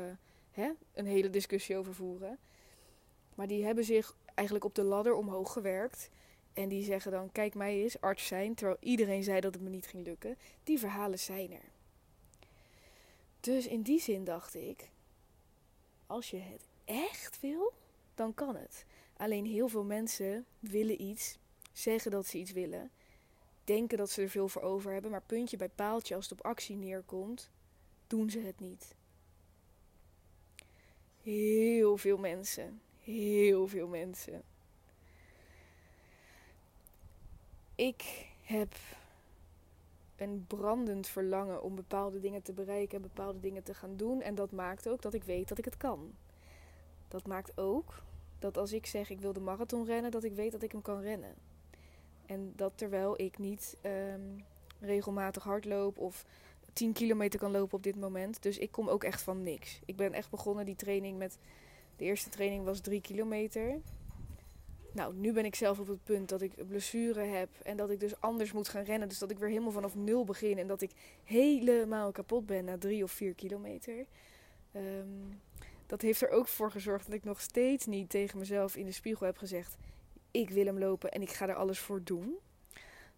hè, 0.53 0.71
een 0.93 1.07
hele 1.07 1.31
discussie 1.31 1.77
over 1.77 1.95
voeren. 1.95 2.39
Maar 3.35 3.47
die 3.47 3.65
hebben 3.65 3.85
zich 3.85 4.17
eigenlijk 4.35 4.67
op 4.67 4.75
de 4.75 4.83
ladder 4.83 5.15
omhoog 5.15 5.53
gewerkt. 5.53 6.11
En 6.53 6.69
die 6.69 6.85
zeggen 6.85 7.13
dan: 7.13 7.33
Kijk, 7.33 7.55
mij 7.55 7.83
eens 7.83 8.01
arts 8.01 8.27
zijn. 8.27 8.55
Terwijl 8.55 8.79
iedereen 8.81 9.23
zei 9.23 9.41
dat 9.41 9.55
het 9.55 9.63
me 9.63 9.69
niet 9.69 9.87
ging 9.87 10.05
lukken. 10.05 10.37
Die 10.65 10.79
verhalen 10.79 11.19
zijn 11.19 11.53
er. 11.53 11.71
Dus 13.41 13.67
in 13.67 13.83
die 13.83 14.01
zin 14.01 14.25
dacht 14.25 14.55
ik: 14.55 14.89
Als 16.07 16.31
je 16.31 16.39
het 16.39 16.67
echt 16.85 17.41
wil, 17.41 17.73
dan 18.15 18.35
kan 18.35 18.57
het. 18.57 18.85
Alleen 19.17 19.47
heel 19.47 19.69
veel 19.69 19.85
mensen 19.85 20.47
willen 20.59 21.03
iets, 21.03 21.39
zeggen 21.73 22.11
dat 22.11 22.27
ze 22.27 22.39
iets 22.39 22.53
willen, 22.53 22.91
denken 23.65 23.99
dat 23.99 24.11
ze 24.11 24.23
er 24.23 24.29
veel 24.29 24.49
voor 24.49 24.63
over 24.63 24.93
hebben, 24.93 25.11
maar 25.11 25.23
puntje 25.23 25.57
bij 25.57 25.69
paaltje, 25.69 26.15
als 26.15 26.29
het 26.29 26.39
op 26.39 26.47
actie 26.47 26.77
neerkomt, 26.77 27.51
doen 28.07 28.31
ze 28.31 28.39
het 28.39 28.61
niet 28.61 28.95
heel 31.23 31.97
veel 31.97 32.19
mensen. 32.19 32.81
Heel 33.03 33.69
veel 33.69 33.89
mensen. 33.89 34.43
Ik 37.75 38.27
heb 38.43 38.75
een 40.17 40.45
brandend 40.47 41.07
verlangen 41.07 41.63
om 41.63 41.75
bepaalde 41.75 42.21
dingen 42.21 42.43
te 42.43 42.53
bereiken 42.53 42.97
en 42.97 43.03
bepaalde 43.03 43.41
dingen 43.41 43.63
te 43.63 43.75
gaan 43.75 43.97
doen. 43.97 44.23
En 44.23 44.35
dat 44.35 44.51
maakt 44.51 44.89
ook 44.89 45.03
dat 45.03 45.15
ik 45.15 45.25
weet 45.25 45.49
dat 45.49 45.59
ik 45.59 45.65
het 45.65 45.77
kan. 45.77 46.15
Dat 47.09 47.27
maakt 47.27 47.59
ook 47.59 48.03
dat 48.39 48.59
als 48.59 48.73
ik 48.73 48.87
zeg 48.87 49.11
ik 49.11 49.21
wil 49.21 49.33
de 49.33 49.41
marathon 49.41 49.85
rennen, 49.85 50.11
dat 50.11 50.25
ik 50.25 50.33
weet 50.33 50.53
dat 50.53 50.63
ik 50.63 50.73
hem 50.73 50.83
kan 50.83 51.01
rennen. 51.01 51.35
En 52.27 52.53
dat 52.57 52.73
terwijl 52.75 53.21
ik 53.21 53.39
niet 53.39 53.77
um, 53.83 54.45
regelmatig 54.81 55.43
hardloop 55.43 55.99
of 55.99 56.25
10 56.73 56.93
kilometer 56.93 57.39
kan 57.39 57.51
lopen 57.51 57.77
op 57.77 57.83
dit 57.83 57.97
moment. 57.97 58.43
Dus 58.43 58.59
ik 58.59 58.71
kom 58.71 58.89
ook 58.89 59.05
echt 59.05 59.23
van 59.23 59.43
niks. 59.43 59.81
Ik 59.85 59.97
ben 59.97 60.13
echt 60.13 60.31
begonnen 60.31 60.65
die 60.65 60.77
training 60.77 61.19
met. 61.19 61.39
De 61.97 62.05
eerste 62.05 62.29
training 62.29 62.65
was 62.65 62.81
3 62.81 63.01
kilometer. 63.01 63.81
Nou, 64.93 65.15
nu 65.15 65.33
ben 65.33 65.45
ik 65.45 65.55
zelf 65.55 65.79
op 65.79 65.87
het 65.87 66.05
punt 66.05 66.29
dat 66.29 66.43
ik 66.43 66.67
blessure 66.69 67.21
heb 67.21 67.49
en 67.63 67.77
dat 67.77 67.91
ik 67.91 68.01
dus 68.01 68.21
anders 68.21 68.53
moet 68.53 68.69
gaan 68.69 68.85
rennen. 68.85 69.09
Dus 69.09 69.19
dat 69.19 69.31
ik 69.31 69.39
weer 69.39 69.49
helemaal 69.49 69.73
vanaf 69.73 69.95
nul 69.95 70.25
begin 70.25 70.59
en 70.59 70.67
dat 70.67 70.83
ik 70.83 70.91
helemaal 71.25 72.13
kapot 72.13 72.47
ben 72.47 72.65
na 72.65 72.79
drie 72.79 73.03
of 73.03 73.11
vier 73.11 73.35
kilometer. 73.35 74.07
Ehm, 74.73 75.07
dat 75.87 76.03
heeft 76.03 76.23
er 76.23 76.31
ook 76.31 76.49
voor 76.49 76.71
gezorgd 76.71 77.07
dat 77.07 77.15
ik 77.15 77.25
nog 77.25 77.41
steeds 77.41 77.87
niet 77.87 78.11
tegen 78.11 78.39
mezelf 78.39 78.77
in 78.77 78.87
de 78.87 78.93
spiegel 78.93 79.27
heb 79.27 79.37
gezegd: 79.37 79.77
Ik 80.31 80.51
wil 80.51 80.67
hem 80.67 80.79
lopen 80.79 81.11
en 81.11 81.23
ik 81.23 81.31
ga 81.31 81.49
er 81.49 81.55
alles 81.55 81.79
voor 81.79 82.03
doen. 82.05 82.37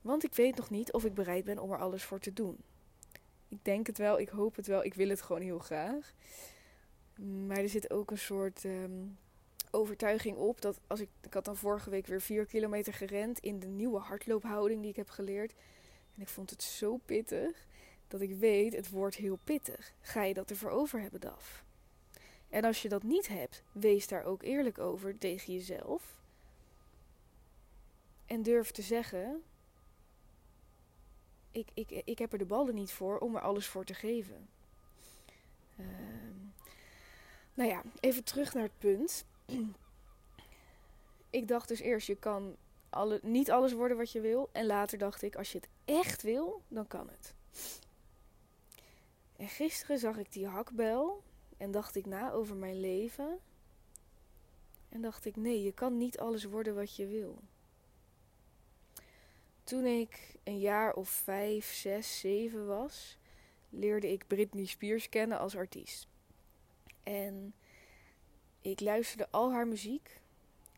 Want 0.01 0.25
ik 0.25 0.35
weet 0.35 0.57
nog 0.57 0.71
niet 0.71 0.93
of 0.93 1.05
ik 1.05 1.15
bereid 1.15 1.45
ben 1.45 1.59
om 1.59 1.73
er 1.73 1.79
alles 1.79 2.05
voor 2.05 2.19
te 2.19 2.33
doen. 2.33 2.57
Ik 3.55 3.65
denk 3.65 3.87
het 3.87 3.99
wel, 3.99 4.19
ik 4.19 4.29
hoop 4.29 4.57
het 4.57 4.67
wel, 4.67 4.85
ik 4.85 4.95
wil 4.95 5.09
het 5.09 5.23
gewoon 5.23 5.43
heel 5.43 5.59
graag. 5.59 6.13
Maar 7.47 7.57
er 7.57 7.69
zit 7.69 7.91
ook 7.91 8.11
een 8.11 8.19
soort 8.19 8.65
ehm, 8.65 9.07
overtuiging 9.71 10.37
op 10.37 10.61
dat 10.61 10.81
als 10.87 11.01
ik. 11.01 11.09
Ik 11.21 11.35
had 11.35 11.45
dan 11.45 11.57
vorige 11.57 11.91
week 11.91 12.07
weer 12.07 12.21
vier 12.21 12.47
kilometer 12.47 12.93
gerend 12.93 13.39
in 13.39 13.61
de 13.61 13.67
nieuwe 13.67 13.99
hardloophouding 13.99 14.81
die 14.81 14.91
ik 14.91 14.97
heb 14.97 15.09
geleerd. 15.09 15.55
En 16.15 16.23
ik 16.23 16.29
vond 16.29 16.51
het 16.51 16.63
zo 16.63 16.97
pittig 16.97 17.67
dat 18.09 18.21
ik 18.21 18.35
weet, 18.35 18.73
het 18.73 18.91
wordt 18.91 19.17
heel 19.17 19.39
pittig. 19.45 19.95
Ga 20.01 20.23
je 20.23 20.35
dat 20.35 20.51
ervoor 20.51 20.71
over 20.71 21.01
hebben, 21.01 21.21
Daf? 21.21 21.65
En 22.49 22.65
als 22.65 22.83
je 22.83 22.89
dat 22.89 23.03
niet 23.03 23.29
hebt, 23.29 23.63
wees 23.73 24.07
daar 24.07 24.25
ook 24.25 24.43
eerlijk 24.43 24.79
over 24.79 25.19
tegen 25.19 25.53
jezelf. 25.53 26.17
En 28.27 28.43
durf 28.43 28.71
te 28.71 28.83
zeggen: 28.83 29.43
ik, 31.55 31.69
ik, 31.75 31.91
ik 32.05 32.19
heb 32.19 32.33
er 32.33 32.39
de 32.39 32.45
ballen 32.45 32.75
niet 32.75 32.93
voor 32.93 33.19
om 33.19 33.37
er 33.37 33.41
alles 33.41 33.67
voor 33.67 33.85
te 33.85 33.95
geven. 33.95 34.49
Ehm, 35.77 36.35
nou 37.55 37.71
ja, 37.71 37.83
even 38.01 38.25
terug 38.25 38.55
naar 38.55 38.63
het 38.63 38.79
punt. 38.79 39.25
ik 41.31 41.49
dacht 41.49 41.69
dus 41.69 41.81
eerst, 41.81 42.07
je 42.07 42.17
kan 42.17 42.57
niet 43.23 43.51
alles 43.51 43.73
worden 43.73 43.97
wat 43.97 44.13
je 44.13 44.21
wil. 44.21 44.49
En 44.53 44.67
later 44.67 44.99
dacht 44.99 45.23
ik, 45.23 45.37
als 45.37 45.53
je 45.53 45.59
het 45.59 45.69
echt 45.85 46.23
wil, 46.23 46.63
dan 46.69 46.87
kan 46.87 47.09
het. 47.09 47.35
En 49.37 49.49
gisteren 49.49 49.99
zag 49.99 50.17
ik 50.17 50.33
die 50.33 50.47
hakbel 50.47 51.23
en 51.57 51.71
dacht 51.71 51.95
ik 51.97 52.07
na 52.07 52.33
over 52.33 52.57
mijn 52.57 52.81
leven. 52.81 53.39
En 54.89 55.01
dacht 55.01 55.25
ik, 55.25 55.37
nee, 55.37 55.63
je 55.63 55.73
kan 55.73 55.97
niet 55.97 56.19
alles 56.19 56.45
worden 56.45 56.75
wat 56.75 56.97
je 56.97 57.07
wil. 57.07 57.39
Toen 59.65 59.85
ik 59.85 60.37
een 60.43 60.59
jaar 60.59 60.95
of 60.95 61.09
vijf, 61.09 61.73
zes, 61.73 62.21
zeven 62.21 62.67
was, 62.67 63.19
leerde 63.69 64.13
ik 64.13 64.27
Britney 64.27 64.65
Spears 64.65 65.09
kennen 65.09 65.39
als 65.39 65.57
artiest. 65.57 66.09
En 67.03 67.55
ik 68.61 68.81
luisterde 68.81 69.27
al 69.31 69.53
haar 69.53 69.69
muziek. 69.69 70.21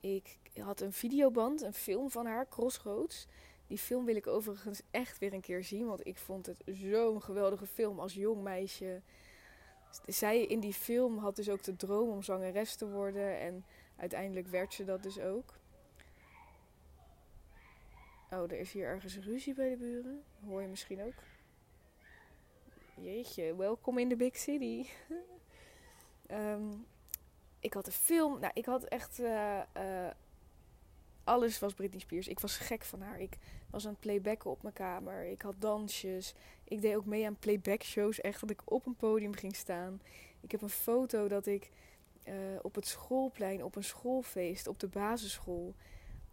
Ik 0.00 0.38
had 0.60 0.80
een 0.80 0.92
videoband, 0.92 1.62
een 1.62 1.72
film 1.72 2.10
van 2.10 2.26
haar, 2.26 2.48
Crossroads. 2.48 3.26
Die 3.66 3.78
film 3.78 4.04
wil 4.04 4.16
ik 4.16 4.26
overigens 4.26 4.80
echt 4.90 5.18
weer 5.18 5.32
een 5.32 5.40
keer 5.40 5.64
zien, 5.64 5.86
want 5.86 6.06
ik 6.06 6.16
vond 6.16 6.46
het 6.46 6.62
zo'n 6.64 7.22
geweldige 7.22 7.66
film 7.66 8.00
als 8.00 8.14
jong 8.14 8.42
meisje. 8.42 9.00
Zij 10.06 10.42
in 10.42 10.60
die 10.60 10.72
film 10.72 11.18
had 11.18 11.36
dus 11.36 11.48
ook 11.48 11.62
de 11.62 11.76
droom 11.76 12.08
om 12.08 12.22
zangeres 12.22 12.74
te 12.74 12.88
worden 12.88 13.38
en 13.38 13.64
uiteindelijk 13.96 14.46
werd 14.46 14.74
ze 14.74 14.84
dat 14.84 15.02
dus 15.02 15.18
ook. 15.18 15.55
Oh, 18.30 18.42
er 18.42 18.58
is 18.58 18.72
hier 18.72 18.86
ergens 18.86 19.18
ruzie 19.18 19.54
bij 19.54 19.70
de 19.70 19.76
buren. 19.76 20.22
Hoor 20.46 20.62
je 20.62 20.68
misschien 20.68 21.02
ook. 21.02 21.14
Jeetje, 22.94 23.56
welkom 23.56 23.98
in 23.98 24.08
de 24.08 24.16
big 24.16 24.36
city. 24.36 24.86
Ehm, 26.26 26.72
ik 27.60 27.72
had 27.72 27.86
een 27.86 27.92
film. 27.92 28.40
Nou, 28.40 28.50
ik 28.54 28.64
had 28.64 28.84
echt. 28.84 29.20
Uh, 29.20 29.60
uh, 29.76 30.10
alles 31.24 31.58
was 31.58 31.74
Britney 31.74 32.00
Spears. 32.00 32.28
Ik 32.28 32.40
was 32.40 32.56
gek 32.56 32.84
van 32.84 33.00
haar. 33.00 33.20
Ik 33.20 33.38
was 33.70 33.84
aan 33.84 33.90
het 33.90 34.00
playbacken 34.00 34.50
op 34.50 34.62
mijn 34.62 34.74
kamer. 34.74 35.24
Ik 35.24 35.42
had 35.42 35.54
dansjes. 35.58 36.34
Ik 36.64 36.80
deed 36.80 36.96
ook 36.96 37.06
mee 37.06 37.26
aan 37.26 37.38
playback 37.38 37.82
shows. 37.82 38.20
Echt 38.20 38.40
dat 38.40 38.50
ik 38.50 38.60
op 38.64 38.86
een 38.86 38.96
podium 38.96 39.34
ging 39.34 39.56
staan. 39.56 40.00
Ik 40.40 40.50
heb 40.50 40.62
een 40.62 40.68
foto 40.68 41.28
dat 41.28 41.46
ik 41.46 41.70
uh, 42.24 42.34
op 42.62 42.74
het 42.74 42.86
schoolplein, 42.86 43.64
op 43.64 43.76
een 43.76 43.84
schoolfeest, 43.84 44.66
op 44.66 44.80
de 44.80 44.88
basisschool. 44.88 45.74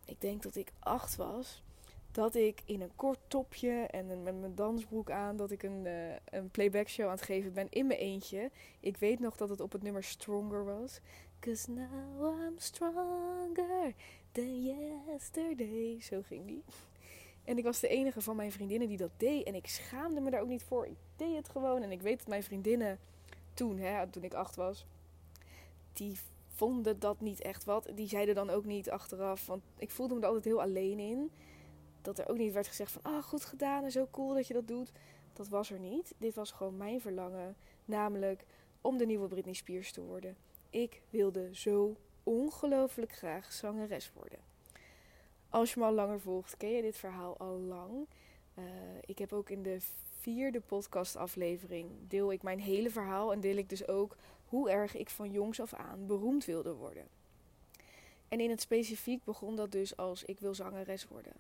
Ik 0.06 0.22
denk 0.22 0.44
dat 0.44 0.56
ik 0.56 0.72
acht 0.80 1.16
was 1.16 1.64
dat 2.14 2.36
ik 2.36 2.62
in 2.66 2.82
een 2.82 2.96
kort 2.96 3.20
topje 3.28 3.72
en 3.72 4.24
met 4.24 4.40
mijn 4.40 4.56
dansbroek 4.56 5.12
aan, 5.12 5.36
dat 5.36 5.52
ik 5.52 5.64
een, 5.64 5.86
uh, 5.86 6.16
een 6.26 6.50
playback 6.50 6.88
show 6.88 7.06
aan 7.06 7.12
het 7.12 7.22
geven 7.22 7.54
ben 7.54 7.68
in 7.70 7.88
mijn 7.88 8.00
eentje. 8.00 8.52
Ik 8.80 8.98
weet 8.98 9.20
nog 9.20 9.36
dat 9.38 9.50
het 9.50 9.60
op 9.60 9.72
het 9.72 9.84
nummer 9.84 10.04
Stronger 10.04 10.66
was. 10.66 11.00
Cause 11.40 11.72
now 11.72 12.40
I'm 12.40 12.58
stronger 12.58 13.94
than 14.32 14.64
yesterday. 14.64 16.02
Zo 16.02 16.22
ging 16.22 16.46
die. 16.46 16.64
En 17.44 17.58
ik 17.58 17.64
was 17.64 17.80
de 17.80 17.88
enige 17.88 18.22
van 18.22 18.36
mijn 18.36 18.52
vriendinnen 18.52 18.88
die 18.88 18.98
dat 18.98 19.12
deed. 19.18 19.46
En 19.46 19.56
ik 19.56 19.68
schaamde 19.68 20.22
me 20.22 20.30
daar 20.30 20.42
ook 20.42 20.48
niet 20.48 20.64
voor. 20.64 20.86
Ik 20.86 20.98
deed 21.16 21.36
het 21.36 21.50
gewoon. 21.50 21.82
En 21.82 21.92
ik 21.92 22.02
weet 22.02 22.18
dat 22.18 22.28
mijn 22.28 22.44
vriendinnen 22.44 23.00
toen, 23.54 23.78
hè, 23.78 24.08
toen 24.08 24.24
ik 24.24 24.34
acht 24.34 24.56
was, 24.56 24.86
die 25.94 26.18
vonden 26.48 27.00
dat 27.00 27.22
niet 27.22 27.42
echt 27.42 27.64
wat. 27.64 27.92
Die 27.96 28.08
zeiden 28.08 28.36
dan 28.36 28.50
ook 28.50 28.66
niet 28.66 28.90
achteraf. 28.90 29.46
Want 29.46 29.64
ik 29.78 29.92
voelde 29.92 30.14
me 30.14 30.20
er 30.20 30.28
altijd 30.28 30.46
heel 30.46 30.62
alleen 30.62 31.00
in 31.00 31.32
dat 32.04 32.20
er 32.20 32.30
ook 32.30 32.38
niet 32.38 32.54
werd 32.54 32.68
gezegd 32.68 32.92
van, 32.92 33.02
ah, 33.02 33.24
goed 33.24 33.46
gedaan 33.46 33.84
en 33.84 33.92
zo 33.92 34.08
cool 34.12 34.34
dat 34.34 34.48
je 34.48 34.54
dat 34.54 34.68
doet. 34.68 34.92
Dat 35.34 35.48
was 35.48 35.72
er 35.72 35.80
niet. 35.80 36.14
Dit 36.18 36.36
was 36.36 36.52
gewoon 36.52 36.78
mijn 36.78 37.02
verlangen, 37.02 37.56
namelijk 37.86 38.44
om 38.82 38.98
de 38.98 39.06
nieuwe 39.06 39.28
Britney 39.28 39.54
Spears 39.54 39.92
te 39.92 40.02
worden. 40.02 40.36
Ik 40.70 41.02
wilde 41.10 41.50
zo 41.52 41.96
ongelooflijk 42.24 43.12
graag 43.12 43.54
zangeres 43.54 44.12
worden. 44.14 44.40
Als 45.50 45.74
je 45.74 45.80
me 45.80 45.86
al 45.86 45.94
langer 45.94 46.20
volgt, 46.20 46.58
ken 46.58 46.70
je 46.70 46.82
dit 46.82 46.98
verhaal 46.98 47.38
al 47.38 47.58
lang. 47.60 48.08
Uh, 48.60 48.66
ik 49.06 49.18
heb 49.18 49.34
ook 49.34 49.50
in 49.50 49.64
de 49.64 49.78
vierde 50.20 50.60
podcastaflevering 50.60 51.90
deel 52.08 52.32
ik 52.32 52.44
mijn 52.44 52.60
hele 52.60 52.90
verhaal 52.90 53.32
en 53.32 53.40
deel 53.40 53.58
ik 53.58 53.70
dus 53.70 53.88
ook 53.88 54.16
hoe 54.46 54.70
erg 54.70 54.96
ik 54.96 55.10
van 55.10 55.32
jongs 55.32 55.62
af 55.62 55.74
aan 55.74 56.06
beroemd 56.06 56.46
wilde 56.46 56.74
worden. 56.74 57.08
En 58.28 58.40
in 58.40 58.50
het 58.50 58.62
specifiek 58.62 59.24
begon 59.24 59.56
dat 59.56 59.72
dus 59.72 59.98
als 59.98 60.24
ik 60.24 60.40
wil 60.40 60.56
zangeres 60.56 61.08
worden 61.08 61.34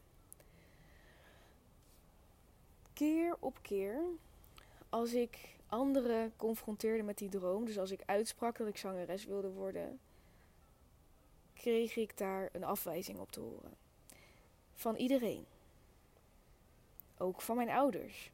keer 3.03 3.35
op 3.39 3.59
keer, 3.61 4.01
als 4.89 5.13
ik 5.13 5.55
anderen 5.67 6.33
confronteerde 6.35 7.03
met 7.03 7.17
die 7.17 7.29
droom, 7.29 7.65
dus 7.65 7.79
als 7.79 7.91
ik 7.91 8.01
uitsprak 8.05 8.57
dat 8.57 8.67
ik 8.67 8.77
zangeres 8.77 9.25
wilde 9.25 9.49
worden, 9.49 9.99
kreeg 11.53 11.95
ik 11.95 12.17
daar 12.17 12.49
een 12.51 12.63
afwijzing 12.63 13.19
op 13.19 13.31
te 13.31 13.39
horen. 13.39 13.73
Van 14.73 14.95
iedereen. 14.95 15.45
Ook 17.17 17.41
van 17.41 17.55
mijn 17.55 17.69
ouders. 17.69 18.31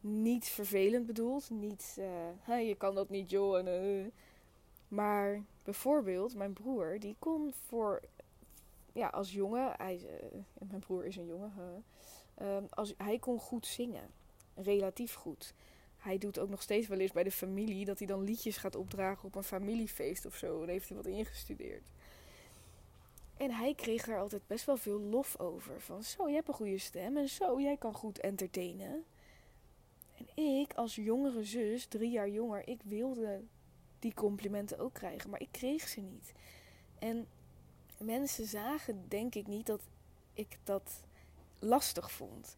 Niet 0.00 0.44
vervelend 0.44 1.06
bedoeld, 1.06 1.50
niet 1.50 1.96
uh, 2.48 2.68
je 2.68 2.74
kan 2.74 2.94
dat 2.94 3.08
niet 3.08 3.30
joh. 3.30 3.58
En, 3.58 3.66
uh. 3.66 4.06
Maar 4.88 5.42
bijvoorbeeld 5.62 6.34
mijn 6.34 6.52
broer, 6.52 7.00
die 7.00 7.16
kon 7.18 7.52
voor, 7.66 8.00
ja, 8.92 9.08
als 9.08 9.32
jongen, 9.32 9.72
hij, 9.76 10.00
mijn 10.68 10.80
broer 10.80 11.04
is 11.04 11.16
een 11.16 11.26
jongen, 11.26 11.84
Um, 12.42 12.66
als, 12.70 12.94
hij 12.96 13.18
kon 13.18 13.38
goed 13.38 13.66
zingen. 13.66 14.10
Relatief 14.54 15.14
goed. 15.14 15.54
Hij 15.96 16.18
doet 16.18 16.38
ook 16.38 16.48
nog 16.48 16.62
steeds 16.62 16.86
wel 16.86 16.98
eens 16.98 17.12
bij 17.12 17.22
de 17.22 17.30
familie 17.30 17.84
dat 17.84 17.98
hij 17.98 18.06
dan 18.06 18.24
liedjes 18.24 18.56
gaat 18.56 18.74
opdragen 18.74 19.24
op 19.24 19.34
een 19.34 19.44
familiefeest 19.44 20.26
of 20.26 20.34
zo. 20.34 20.62
En 20.62 20.68
heeft 20.68 20.88
hij 20.88 20.96
wat 20.96 21.06
ingestudeerd. 21.06 21.90
En 23.36 23.50
hij 23.50 23.74
kreeg 23.74 24.04
daar 24.04 24.18
altijd 24.18 24.46
best 24.46 24.64
wel 24.64 24.76
veel 24.76 25.00
lof 25.00 25.38
over. 25.38 25.80
Van 25.80 26.02
zo, 26.02 26.28
je 26.28 26.34
hebt 26.34 26.48
een 26.48 26.54
goede 26.54 26.78
stem 26.78 27.16
en 27.16 27.28
zo, 27.28 27.60
jij 27.60 27.76
kan 27.76 27.94
goed 27.94 28.20
entertainen. 28.20 29.04
En 30.16 30.26
ik 30.36 30.72
als 30.74 30.94
jongere 30.94 31.44
zus, 31.44 31.86
drie 31.86 32.10
jaar 32.10 32.28
jonger, 32.28 32.68
ik 32.68 32.80
wilde 32.82 33.42
die 33.98 34.14
complimenten 34.14 34.78
ook 34.78 34.92
krijgen, 34.92 35.30
maar 35.30 35.40
ik 35.40 35.48
kreeg 35.50 35.88
ze 35.88 36.00
niet. 36.00 36.32
En 36.98 37.26
mensen 37.98 38.46
zagen 38.46 39.08
denk 39.08 39.34
ik 39.34 39.46
niet 39.46 39.66
dat 39.66 39.80
ik 40.32 40.58
dat 40.64 41.02
lastig 41.64 42.10
vond. 42.12 42.56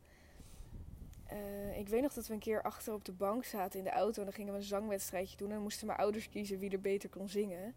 Uh, 1.33 1.79
ik 1.79 1.89
weet 1.89 2.03
nog 2.03 2.13
dat 2.13 2.27
we 2.27 2.35
een 2.35 2.41
keer 2.41 2.63
achter 2.63 2.93
op 2.93 3.05
de 3.05 3.13
bank 3.13 3.45
zaten 3.45 3.79
in 3.79 3.85
de 3.85 3.91
auto 3.91 4.19
en 4.19 4.25
dan 4.25 4.35
gingen 4.35 4.53
we 4.53 4.59
een 4.59 4.65
zangwedstrijdje 4.65 5.37
doen 5.37 5.49
en 5.49 5.55
dan 5.55 5.63
moesten 5.63 5.87
mijn 5.87 5.99
ouders 5.99 6.29
kiezen 6.29 6.59
wie 6.59 6.71
er 6.71 6.81
beter 6.81 7.09
kon 7.09 7.29
zingen. 7.29 7.75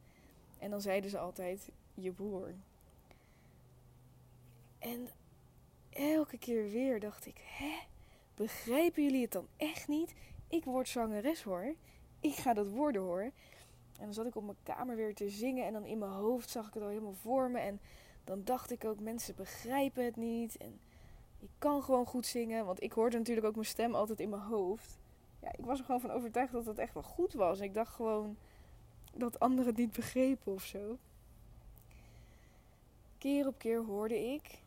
En 0.57 0.69
dan 0.69 0.81
zeiden 0.81 1.09
ze 1.09 1.17
altijd 1.17 1.69
je 1.93 2.11
broer. 2.11 2.53
En 4.79 5.09
elke 5.89 6.37
keer 6.37 6.69
weer 6.69 6.99
dacht 6.99 7.25
ik, 7.25 7.41
hè, 7.57 7.77
begrijpen 8.35 9.03
jullie 9.03 9.21
het 9.21 9.31
dan 9.31 9.47
echt 9.57 9.87
niet? 9.87 10.13
Ik 10.47 10.63
word 10.63 10.87
zangeres 10.87 11.43
hoor. 11.43 11.75
Ik 12.19 12.33
ga 12.33 12.53
dat 12.53 12.69
worden 12.69 13.01
hoor. 13.01 13.21
En 13.99 14.05
dan 14.05 14.13
zat 14.13 14.25
ik 14.25 14.35
op 14.35 14.43
mijn 14.43 14.57
kamer 14.63 14.95
weer 14.95 15.15
te 15.15 15.29
zingen 15.29 15.65
en 15.65 15.73
dan 15.73 15.85
in 15.85 15.97
mijn 15.97 16.11
hoofd 16.11 16.49
zag 16.49 16.67
ik 16.67 16.73
het 16.73 16.83
al 16.83 16.89
helemaal 16.89 17.13
voor 17.13 17.51
me. 17.51 17.59
En 17.59 17.79
dan 18.23 18.43
dacht 18.43 18.71
ik 18.71 18.85
ook, 18.85 18.99
mensen 18.99 19.35
begrijpen 19.35 20.05
het 20.05 20.15
niet. 20.15 20.57
En 20.57 20.79
ik 21.39 21.49
kan 21.57 21.83
gewoon 21.83 22.05
goed 22.05 22.25
zingen. 22.25 22.65
Want 22.65 22.81
ik 22.83 22.91
hoorde 22.91 23.17
natuurlijk 23.17 23.47
ook 23.47 23.55
mijn 23.55 23.67
stem 23.67 23.95
altijd 23.95 24.19
in 24.19 24.29
mijn 24.29 24.41
hoofd. 24.41 24.99
Ja, 25.41 25.51
ik 25.57 25.65
was 25.65 25.79
er 25.79 25.85
gewoon 25.85 26.01
van 26.01 26.11
overtuigd 26.11 26.51
dat 26.51 26.65
het 26.65 26.77
echt 26.77 26.93
wel 26.93 27.03
goed 27.03 27.33
was. 27.33 27.59
Ik 27.59 27.73
dacht 27.73 27.93
gewoon 27.93 28.37
dat 29.13 29.39
anderen 29.39 29.65
het 29.65 29.77
niet 29.77 29.91
begrepen 29.91 30.53
of 30.53 30.63
zo. 30.63 30.97
keer 33.17 33.47
op 33.47 33.57
keer 33.57 33.83
hoorde 33.85 34.33
ik: 34.33 34.61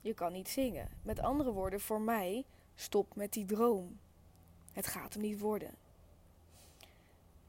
je 0.00 0.14
kan 0.14 0.32
niet 0.32 0.48
zingen. 0.48 0.88
Met 1.02 1.20
andere 1.20 1.52
woorden, 1.52 1.80
voor 1.80 2.00
mij, 2.00 2.44
stop 2.74 3.14
met 3.14 3.32
die 3.32 3.44
droom. 3.44 3.98
Het 4.72 4.86
gaat 4.86 5.12
hem 5.12 5.22
niet 5.22 5.38
worden. 5.38 5.74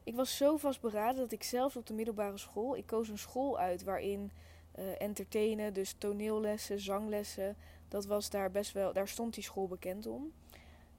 Ik 0.04 0.14
was 0.14 0.36
zo 0.36 0.56
vastberaden 0.56 1.16
dat 1.16 1.32
ik 1.32 1.42
zelfs 1.42 1.76
op 1.76 1.86
de 1.86 1.94
middelbare 1.94 2.38
school, 2.38 2.76
ik 2.76 2.86
koos 2.86 3.08
een 3.08 3.18
school 3.18 3.58
uit 3.58 3.82
waarin 3.82 4.30
uh, 4.78 5.00
entertainen, 5.00 5.74
dus 5.74 5.94
toneellessen, 5.98 6.80
zanglessen, 6.80 7.56
dat 7.88 8.06
was 8.06 8.30
daar 8.30 8.50
best 8.50 8.72
wel, 8.72 8.92
daar 8.92 9.08
stond 9.08 9.34
die 9.34 9.42
school 9.42 9.68
bekend 9.68 10.06
om. 10.06 10.32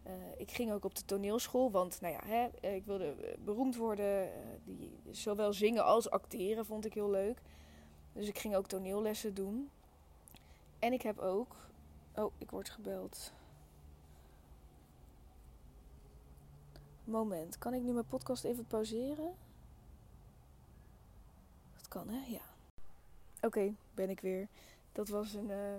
Uh, 0.07 0.13
ik 0.37 0.51
ging 0.51 0.71
ook 0.71 0.85
op 0.85 0.95
de 0.95 1.05
toneelschool, 1.05 1.71
want 1.71 2.01
nou 2.01 2.13
ja, 2.13 2.21
hè, 2.25 2.47
eh, 2.61 2.75
ik 2.75 2.85
wilde 2.85 3.35
beroemd 3.43 3.75
worden. 3.75 4.29
Die, 4.63 4.91
zowel 5.11 5.53
zingen 5.53 5.85
als 5.85 6.09
acteren 6.09 6.65
vond 6.65 6.85
ik 6.85 6.93
heel 6.93 7.09
leuk. 7.09 7.41
Dus 8.13 8.27
ik 8.27 8.39
ging 8.39 8.55
ook 8.55 8.67
toneellessen 8.67 9.33
doen. 9.33 9.69
En 10.79 10.93
ik 10.93 11.01
heb 11.01 11.19
ook. 11.19 11.55
Oh, 12.15 12.31
ik 12.37 12.51
word 12.51 12.69
gebeld. 12.69 13.33
Moment, 17.03 17.57
kan 17.57 17.73
ik 17.73 17.81
nu 17.81 17.91
mijn 17.91 18.07
podcast 18.07 18.43
even 18.43 18.67
pauzeren? 18.67 19.33
Dat 21.77 21.87
kan, 21.87 22.09
hè? 22.09 22.25
Ja. 22.27 22.50
Oké, 23.41 23.73
ben 23.93 24.09
ik 24.09 24.19
weer. 24.19 24.47
Dat 24.91 25.07
was 25.07 25.33
een 25.33 25.49
uh, 25.49 25.75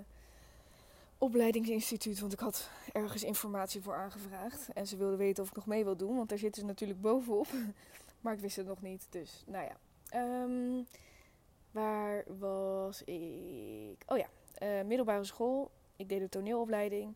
opleidingsinstituut, 1.17 2.19
want 2.19 2.33
ik 2.33 2.39
had 2.39 2.69
ergens 2.91 3.23
informatie 3.23 3.81
voor 3.81 3.95
aangevraagd. 3.95 4.69
En 4.73 4.87
ze 4.87 4.97
wilden 4.97 5.17
weten 5.17 5.43
of 5.43 5.49
ik 5.49 5.55
nog 5.55 5.65
mee 5.65 5.83
wil 5.83 5.97
doen, 5.97 6.15
want 6.15 6.29
daar 6.29 6.37
zitten 6.37 6.61
ze 6.61 6.67
natuurlijk 6.67 7.01
bovenop. 7.01 7.47
maar 8.21 8.33
ik 8.33 8.39
wist 8.39 8.55
het 8.55 8.67
nog 8.67 8.81
niet, 8.81 9.07
dus 9.09 9.43
nou 9.45 9.65
ja. 9.65 9.77
Um, 10.43 10.87
waar 11.71 12.23
was 12.37 13.03
ik? 13.03 14.03
Oh 14.05 14.17
ja, 14.17 14.27
uh, 14.63 14.85
middelbare 14.85 15.23
school. 15.23 15.71
Ik 15.95 16.09
deed 16.09 16.19
de 16.19 16.29
toneelopleiding. 16.29 17.15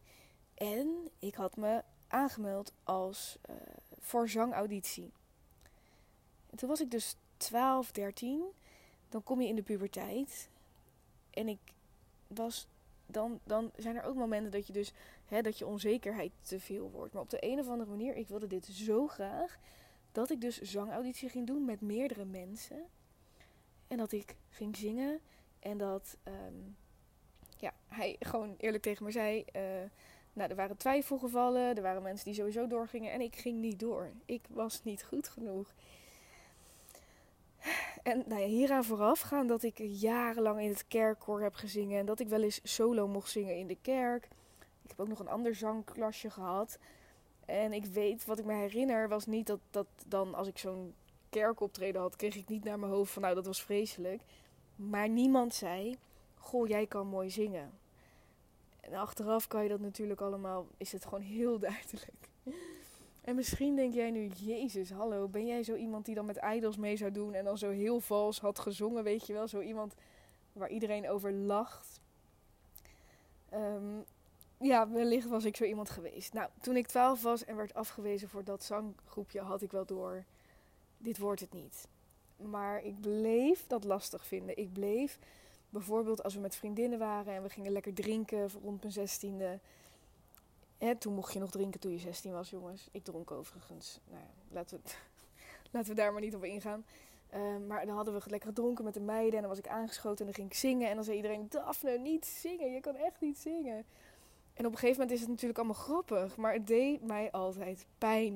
En 0.54 1.10
ik 1.20 1.36
had 1.36 1.56
me 1.56 1.84
aangemeld 2.08 2.74
als 2.84 3.38
uh, 3.50 3.56
voor 4.00 4.30
zangauditie. 4.30 5.12
En 6.50 6.58
toen 6.58 6.70
was 6.70 6.82
ik 6.82 6.92
dus 6.92 7.16
12, 7.38 7.92
13. 7.92 8.44
Dan 9.10 9.24
kom 9.24 9.42
je 9.42 9.48
in 9.48 9.56
de 9.56 9.64
puberteit. 9.64 10.50
En 11.30 11.48
ik 11.48 11.60
was. 12.28 12.68
Dan, 13.06 13.40
dan 13.44 13.72
zijn 13.76 13.96
er 13.96 14.04
ook 14.04 14.16
momenten 14.16 14.52
dat 14.52 14.68
je 14.68 14.74
dus. 14.74 14.94
Hè, 15.26 15.42
dat 15.42 15.58
je 15.58 15.66
onzekerheid 15.66 16.32
te 16.42 16.60
veel 16.60 16.92
wordt. 16.92 17.14
Maar 17.14 17.22
op 17.22 17.30
de 17.30 17.46
een 17.46 17.60
of 17.60 17.68
andere 17.68 17.90
manier, 17.90 18.16
ik 18.16 18.28
wilde 18.28 18.48
dit 18.48 18.66
zo 18.66 19.08
graag. 19.08 19.58
Dat 20.12 20.30
ik 20.30 20.42
dus 20.42 20.62
zangauditie 20.62 21.30
ging 21.30 21.48
doen 21.48 21.66
met 21.66 21.82
meerdere 21.82 22.26
mensen. 22.26 22.84
En 23.88 23.98
dat 23.98 24.12
ik 24.12 24.36
ging 24.50 24.76
zingen. 24.76 25.20
En 25.60 25.78
dat 25.78 26.18
um, 26.24 26.76
ja, 27.58 27.74
hij 27.88 28.16
gewoon 28.20 28.56
eerlijk 28.58 28.84
tegen 28.84 29.06
me 29.06 29.12
zei. 29.12 29.46
Uh, 29.56 29.62
nou, 30.34 30.50
er 30.50 30.56
waren 30.56 30.78
twijfelgevallen. 30.78 31.76
Er 31.76 31.82
waren 31.82 32.02
mensen 32.02 32.26
die 32.26 32.34
sowieso 32.34 32.68
doorgingen. 32.68 33.12
En 33.12 33.22
ik 33.22 33.36
ging 33.36 33.60
niet 33.60 33.80
door. 33.80 34.12
Ik 34.26 34.42
was 34.50 34.84
niet 34.84 35.04
goed 35.04 35.28
genoeg. 35.28 35.74
En 38.08 38.24
nou 38.28 38.42
ja, 38.42 38.48
hieraan 38.48 38.84
vooraf 38.84 39.20
gaan 39.20 39.48
dat 39.48 39.64
ik 39.64 39.78
jarenlang 39.78 40.62
in 40.62 40.70
het 40.70 40.88
kerkkoor 40.88 41.42
heb 41.42 41.54
gezingen. 41.54 42.00
En 42.00 42.06
dat 42.06 42.20
ik 42.20 42.28
wel 42.28 42.42
eens 42.42 42.60
solo 42.64 43.08
mocht 43.08 43.30
zingen 43.30 43.58
in 43.58 43.68
de 43.68 43.78
kerk. 43.82 44.28
Ik 44.84 44.90
heb 44.90 45.00
ook 45.00 45.08
nog 45.08 45.20
een 45.20 45.28
ander 45.28 45.56
zangklasje 45.56 46.30
gehad. 46.30 46.80
En 47.46 47.74
ik 47.74 47.86
weet, 47.86 48.26
wat 48.26 48.40
ik 48.40 48.46
me 48.46 48.54
herinner, 48.54 49.10
was 49.10 49.26
niet 49.26 49.48
dat, 49.48 49.60
dat 49.70 49.88
dan 50.06 50.36
als 50.36 50.48
ik 50.48 50.58
zo'n 50.58 50.94
kerkoptreden 51.30 52.02
had, 52.02 52.16
kreeg 52.16 52.36
ik 52.36 52.48
niet 52.48 52.64
naar 52.64 52.80
mijn 52.80 52.92
hoofd 52.92 53.12
van 53.14 53.22
nou, 53.22 53.36
dat 53.36 53.46
was 53.46 53.64
vreselijk. 53.64 54.22
Maar 54.76 55.10
niemand 55.10 55.54
zei, 55.54 55.98
goh, 56.36 56.68
jij 56.68 56.88
kan 56.88 57.08
mooi 57.08 57.30
zingen. 57.30 57.72
En 58.80 58.94
achteraf 58.94 59.48
kan 59.48 59.64
je 59.64 59.70
dat 59.70 59.80
natuurlijk 59.80 60.22
allemaal, 60.22 60.68
is 60.78 60.92
het 60.92 61.04
gewoon 61.04 61.22
heel 61.22 61.60
duidelijk. 61.70 62.30
En 63.28 63.36
misschien 63.36 63.76
denk 63.76 63.94
jij 63.94 64.12
nu, 64.12 64.28
Jezus, 64.28 64.90
hallo, 64.90 65.28
ben 65.28 65.46
jij 65.46 65.64
zo 65.64 65.76
iemand 65.76 66.06
die 66.06 66.16
dan 66.16 66.26
met 66.26 66.40
idols 66.54 66.78
mee 66.78 66.98
zou 66.98 67.12
doen 67.12 67.34
en 67.34 67.46
dan 67.46 67.58
zo 67.58 67.70
heel 67.70 68.00
vals 68.00 68.40
had 68.40 68.60
gezongen, 68.60 69.04
weet 69.04 69.28
je 69.28 69.34
wel? 69.34 69.48
Zo 69.48 69.60
iemand 69.60 69.94
waar 70.54 70.70
iedereen 70.70 71.10
over 71.10 71.32
lacht. 71.34 72.00
Um, 73.54 74.06
ja, 74.58 74.90
wellicht 74.90 75.28
was 75.28 75.46
ik 75.46 75.56
zo 75.56 75.64
iemand 75.64 75.90
geweest. 75.90 76.34
Nou, 76.34 76.50
toen 76.62 76.76
ik 76.76 76.88
12 76.88 77.22
was 77.22 77.46
en 77.46 77.56
werd 77.56 77.74
afgewezen 77.74 78.30
voor 78.30 78.44
dat 78.44 78.64
zanggroepje, 78.64 79.42
had 79.42 79.62
ik 79.62 79.72
wel 79.72 79.86
door, 79.86 80.24
dit 80.98 81.18
wordt 81.18 81.42
het 81.42 81.54
niet. 81.54 81.88
Maar 82.38 82.84
ik 82.84 83.02
bleef 83.02 83.68
dat 83.68 83.84
lastig 83.84 84.26
vinden. 84.28 84.58
Ik 84.58 84.74
bleef 84.74 85.20
bijvoorbeeld 85.70 86.24
als 86.24 86.34
we 86.34 86.40
met 86.40 86.56
vriendinnen 86.56 87.00
waren 87.00 87.34
en 87.34 87.44
we 87.44 87.50
gingen 87.50 87.72
lekker 87.72 87.94
drinken 87.94 88.50
rond 88.62 88.82
mijn 88.82 88.94
zestiende. 88.94 89.60
Toen 91.00 91.14
mocht 91.14 91.34
je 91.34 91.40
nog 91.40 91.52
drinken 91.52 91.80
toen 91.80 91.92
je 91.92 92.00
16 92.00 92.32
was, 92.32 92.50
jongens. 92.50 92.88
Ik 92.92 93.04
dronk 93.04 93.32
overigens. 93.32 94.00
Nou 94.10 94.22
ja, 94.22 94.30
laten 94.50 94.82
we, 94.84 94.90
laten 95.72 95.90
we 95.90 95.96
daar 95.96 96.12
maar 96.12 96.22
niet 96.22 96.36
op 96.36 96.44
ingaan. 96.44 96.86
Uh, 97.34 97.58
maar 97.68 97.86
dan 97.86 97.96
hadden 97.96 98.14
we 98.14 98.30
lekker 98.30 98.50
gedronken 98.50 98.84
met 98.84 98.94
de 98.94 99.00
meiden 99.00 99.34
en 99.34 99.40
dan 99.40 99.50
was 99.50 99.60
ik 99.60 99.68
aangeschoten 99.68 100.20
en 100.20 100.26
dan 100.26 100.34
ging 100.34 100.50
ik 100.50 100.58
zingen. 100.58 100.90
En 100.90 100.96
dan 100.96 101.04
zei 101.04 101.16
iedereen, 101.16 101.48
Daphne, 101.50 101.98
niet 101.98 102.26
zingen, 102.26 102.72
je 102.72 102.80
kan 102.80 102.96
echt 102.96 103.22
niet 103.22 103.38
zingen. 103.38 103.86
En 104.54 104.66
op 104.66 104.72
een 104.72 104.78
gegeven 104.78 105.00
moment 105.00 105.12
is 105.12 105.20
het 105.20 105.30
natuurlijk 105.30 105.60
allemaal 105.60 105.84
grappig, 105.84 106.38
maar 106.38 106.54
het 106.54 106.68
deed 106.68 107.02
mij 107.02 107.32
altijd 107.32 107.86
pijn. 107.98 108.36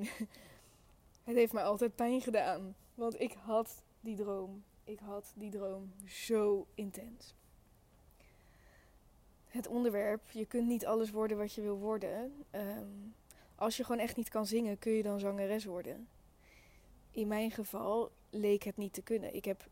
het 1.23 1.35
heeft 1.35 1.53
mij 1.53 1.63
altijd 1.63 1.95
pijn 1.95 2.21
gedaan, 2.21 2.75
want 2.95 3.19
ik 3.19 3.33
had 3.33 3.83
die 3.99 4.15
droom. 4.15 4.63
Ik 4.83 4.99
had 4.99 5.33
die 5.35 5.51
droom 5.51 5.93
zo 6.05 6.67
intens. 6.75 7.35
Het 9.51 9.67
onderwerp, 9.67 10.29
je 10.29 10.45
kunt 10.45 10.67
niet 10.67 10.85
alles 10.85 11.11
worden 11.11 11.37
wat 11.37 11.53
je 11.53 11.61
wil 11.61 11.77
worden. 11.77 12.45
Um, 12.51 13.13
als 13.55 13.77
je 13.77 13.83
gewoon 13.83 14.01
echt 14.01 14.15
niet 14.15 14.29
kan 14.29 14.45
zingen, 14.45 14.79
kun 14.79 14.91
je 14.91 15.03
dan 15.03 15.19
zangeres 15.19 15.65
worden. 15.65 16.07
In 17.11 17.27
mijn 17.27 17.51
geval 17.51 18.11
leek 18.29 18.63
het 18.63 18.77
niet 18.77 18.93
te 18.93 19.01
kunnen. 19.01 19.35
Ik 19.35 19.45
heb 19.45 19.67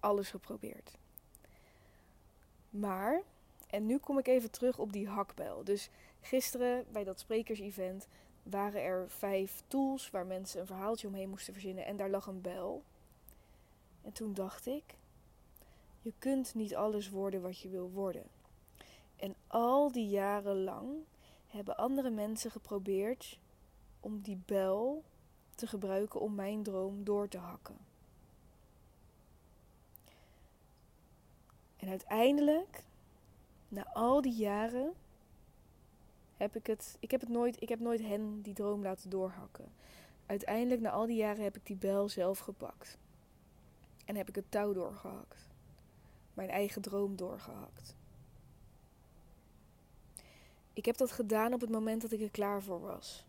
alles 0.00 0.30
geprobeerd. 0.30 0.96
Maar, 2.70 3.22
en 3.70 3.86
nu 3.86 3.98
kom 3.98 4.18
ik 4.18 4.26
even 4.26 4.50
terug 4.50 4.78
op 4.78 4.92
die 4.92 5.08
hakbel. 5.08 5.64
Dus 5.64 5.90
gisteren 6.20 6.84
bij 6.92 7.04
dat 7.04 7.20
sprekersevent 7.20 8.06
waren 8.42 8.82
er 8.82 9.10
vijf 9.10 9.62
tools 9.66 10.10
waar 10.10 10.26
mensen 10.26 10.60
een 10.60 10.66
verhaaltje 10.66 11.06
omheen 11.06 11.28
moesten 11.28 11.52
verzinnen. 11.52 11.86
En 11.86 11.96
daar 11.96 12.10
lag 12.10 12.26
een 12.26 12.40
bel. 12.40 12.82
En 14.02 14.12
toen 14.12 14.34
dacht 14.34 14.66
ik, 14.66 14.84
je 16.02 16.12
kunt 16.18 16.54
niet 16.54 16.74
alles 16.74 17.10
worden 17.10 17.42
wat 17.42 17.60
je 17.60 17.68
wil 17.68 17.90
worden. 17.90 18.37
En 19.18 19.34
al 19.46 19.92
die 19.92 20.08
jaren 20.08 20.62
lang 20.62 20.88
hebben 21.46 21.76
andere 21.76 22.10
mensen 22.10 22.50
geprobeerd 22.50 23.38
om 24.00 24.20
die 24.20 24.42
bel 24.46 25.04
te 25.54 25.66
gebruiken 25.66 26.20
om 26.20 26.34
mijn 26.34 26.62
droom 26.62 27.04
door 27.04 27.28
te 27.28 27.38
hakken. 27.38 27.76
En 31.76 31.88
uiteindelijk, 31.88 32.84
na 33.68 33.86
al 33.92 34.20
die 34.20 34.34
jaren, 34.34 34.92
heb 36.36 36.56
ik 36.56 36.66
het. 36.66 36.96
Ik 37.00 37.10
heb 37.10 37.20
het 37.20 37.30
nooit. 37.30 37.62
Ik 37.62 37.68
heb 37.68 37.80
nooit 37.80 38.00
hen 38.00 38.42
die 38.42 38.54
droom 38.54 38.82
laten 38.82 39.10
doorhakken. 39.10 39.72
Uiteindelijk, 40.26 40.80
na 40.80 40.90
al 40.90 41.06
die 41.06 41.16
jaren, 41.16 41.44
heb 41.44 41.56
ik 41.56 41.66
die 41.66 41.76
bel 41.76 42.08
zelf 42.08 42.38
gepakt. 42.38 42.98
En 44.04 44.16
heb 44.16 44.28
ik 44.28 44.34
het 44.34 44.50
touw 44.50 44.72
doorgehakt. 44.72 45.48
Mijn 46.34 46.48
eigen 46.48 46.82
droom 46.82 47.16
doorgehakt. 47.16 47.96
Ik 50.78 50.84
heb 50.84 50.96
dat 50.96 51.12
gedaan 51.12 51.52
op 51.52 51.60
het 51.60 51.70
moment 51.70 52.02
dat 52.02 52.12
ik 52.12 52.20
er 52.20 52.30
klaar 52.30 52.62
voor 52.62 52.80
was. 52.80 53.24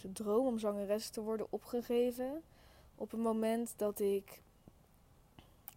de 0.00 0.12
droom 0.12 0.46
om 0.46 0.58
zangeres 0.58 1.08
te 1.08 1.20
worden 1.22 1.46
opgegeven 1.50 2.42
op 2.94 3.10
het 3.10 3.20
moment 3.20 3.74
dat 3.76 4.00
ik 4.00 4.42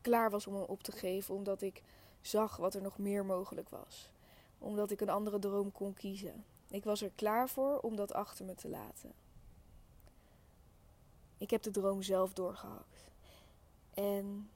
klaar 0.01 0.29
was 0.29 0.47
om 0.47 0.53
hem 0.53 0.63
op 0.63 0.83
te 0.83 0.91
geven, 0.91 1.35
omdat 1.35 1.61
ik 1.61 1.81
zag 2.21 2.57
wat 2.57 2.73
er 2.73 2.81
nog 2.81 2.97
meer 2.97 3.25
mogelijk 3.25 3.69
was. 3.69 4.09
Omdat 4.57 4.91
ik 4.91 5.01
een 5.01 5.09
andere 5.09 5.39
droom 5.39 5.71
kon 5.71 5.93
kiezen. 5.93 6.45
Ik 6.69 6.83
was 6.83 7.01
er 7.01 7.11
klaar 7.15 7.49
voor 7.49 7.79
om 7.79 7.95
dat 7.95 8.13
achter 8.13 8.45
me 8.45 8.55
te 8.55 8.69
laten. 8.69 9.13
Ik 11.37 11.49
heb 11.49 11.61
de 11.61 11.71
droom 11.71 12.01
zelf 12.01 12.33
doorgehakt. 12.33 13.05
En 13.93 14.49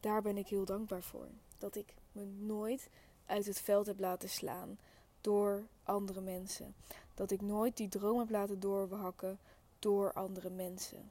daar 0.00 0.22
ben 0.22 0.36
ik 0.36 0.48
heel 0.48 0.64
dankbaar 0.64 1.02
voor. 1.02 1.28
Dat 1.58 1.76
ik 1.76 1.94
me 2.12 2.24
nooit 2.24 2.88
uit 3.26 3.46
het 3.46 3.60
veld 3.60 3.86
heb 3.86 4.00
laten 4.00 4.28
slaan 4.28 4.78
door 5.20 5.66
andere 5.82 6.20
mensen. 6.20 6.74
Dat 7.14 7.30
ik 7.30 7.40
nooit 7.40 7.76
die 7.76 7.88
droom 7.88 8.18
heb 8.18 8.30
laten 8.30 8.60
doorhakken 8.60 9.38
door 9.78 10.12
andere 10.12 10.50
mensen. 10.50 11.10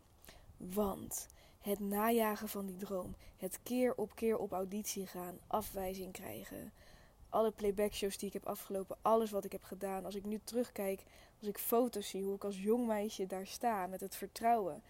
Want 0.58 1.28
het 1.60 1.80
najagen 1.80 2.50
van 2.50 2.66
die 2.66 2.78
droom, 2.78 3.16
het 3.38 3.60
keer 3.64 3.96
op 3.96 4.16
keer 4.16 4.38
op 4.38 4.52
auditie 4.52 5.08
gaan, 5.08 5.40
afwijzing 5.48 6.12
krijgen, 6.12 6.72
alle 7.30 7.52
playbackshows 7.52 8.18
die 8.18 8.28
ik 8.28 8.34
heb 8.34 8.46
afgelopen, 8.46 8.98
alles 9.02 9.32
wat 9.32 9.46
ik 9.46 9.52
heb 9.52 9.64
gedaan. 9.64 10.06
Als 10.06 10.16
ik 10.16 10.26
nu 10.26 10.40
terugkijk, 10.44 11.04
als 11.40 11.48
ik 11.48 11.58
foto's 11.58 12.10
zie, 12.10 12.24
hoe 12.24 12.36
ik 12.36 12.44
als 12.44 12.62
jong 12.62 12.88
meisje 12.88 13.28
daar 13.28 13.48
sta 13.48 13.88
met 13.88 14.02
het 14.02 14.16
vertrouwen. 14.16 14.82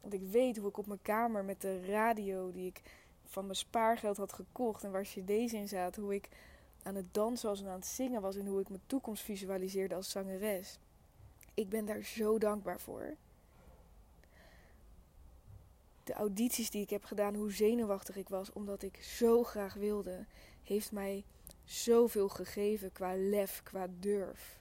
Want 0.00 0.14
ik 0.14 0.22
weet 0.22 0.56
hoe 0.56 0.68
ik 0.68 0.78
op 0.78 0.86
mijn 0.86 1.02
kamer 1.02 1.44
met 1.44 1.60
de 1.60 1.84
radio 1.84 2.50
die 2.50 2.66
ik 2.66 2.82
van 3.30 3.44
mijn 3.44 3.56
spaargeld 3.56 4.16
had 4.16 4.32
gekocht 4.32 4.84
en 4.84 4.90
waar 4.90 5.02
cd's 5.02 5.52
in 5.52 5.68
zaten, 5.68 6.02
hoe 6.02 6.14
ik 6.14 6.28
aan 6.82 6.94
het 6.94 7.14
dansen 7.14 7.48
was 7.48 7.60
en 7.60 7.66
aan 7.66 7.74
het 7.78 7.86
zingen 7.86 8.20
was 8.20 8.36
en 8.36 8.46
hoe 8.46 8.60
ik 8.60 8.68
mijn 8.68 8.82
toekomst 8.86 9.22
visualiseerde 9.22 9.94
als 9.94 10.10
zangeres. 10.10 10.78
Ik 11.54 11.68
ben 11.68 11.86
daar 11.86 12.02
zo 12.02 12.38
dankbaar 12.38 12.80
voor. 12.80 13.14
De 16.04 16.12
audities 16.12 16.70
die 16.70 16.82
ik 16.82 16.90
heb 16.90 17.04
gedaan, 17.04 17.34
hoe 17.34 17.52
zenuwachtig 17.52 18.16
ik 18.16 18.28
was, 18.28 18.52
omdat 18.52 18.82
ik 18.82 19.02
zo 19.02 19.42
graag 19.42 19.74
wilde, 19.74 20.24
heeft 20.62 20.92
mij 20.92 21.24
zoveel 21.64 22.28
gegeven 22.28 22.92
qua 22.92 23.14
lef, 23.16 23.62
qua 23.62 23.86
durf. 24.00 24.58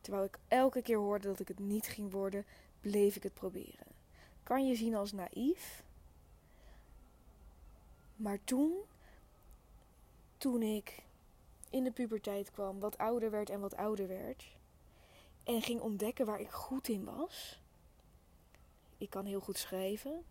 Terwijl 0.00 0.24
ik 0.24 0.38
elke 0.48 0.82
keer 0.82 0.98
hoorde 0.98 1.28
dat 1.28 1.40
ik 1.40 1.48
het 1.48 1.58
niet 1.58 1.86
ging 1.86 2.10
worden, 2.10 2.44
bleef 2.80 3.16
ik 3.16 3.22
het 3.22 3.34
proberen. 3.34 3.86
Kan 4.42 4.66
je 4.66 4.74
zien 4.74 4.94
als 4.94 5.12
naïef? 5.12 5.83
Maar 8.24 8.38
toen, 8.44 8.72
toen 10.38 10.62
ik 10.62 11.02
in 11.70 11.84
de 11.84 11.90
puberteit 11.90 12.50
kwam, 12.50 12.80
wat 12.80 12.98
ouder 12.98 13.30
werd 13.30 13.50
en 13.50 13.60
wat 13.60 13.76
ouder 13.76 14.08
werd, 14.08 14.44
en 15.42 15.62
ging 15.62 15.80
ontdekken 15.80 16.26
waar 16.26 16.40
ik 16.40 16.50
goed 16.50 16.88
in 16.88 17.04
was. 17.04 17.60
Ik 18.98 19.10
kan 19.10 19.24
heel 19.24 19.40
goed 19.40 19.58
schrijven. 19.58 20.24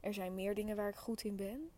Er 0.00 0.14
zijn 0.14 0.34
meer 0.34 0.54
dingen 0.54 0.76
waar 0.76 0.88
ik 0.88 0.96
goed 0.96 1.24
in 1.24 1.36
ben 1.36 1.70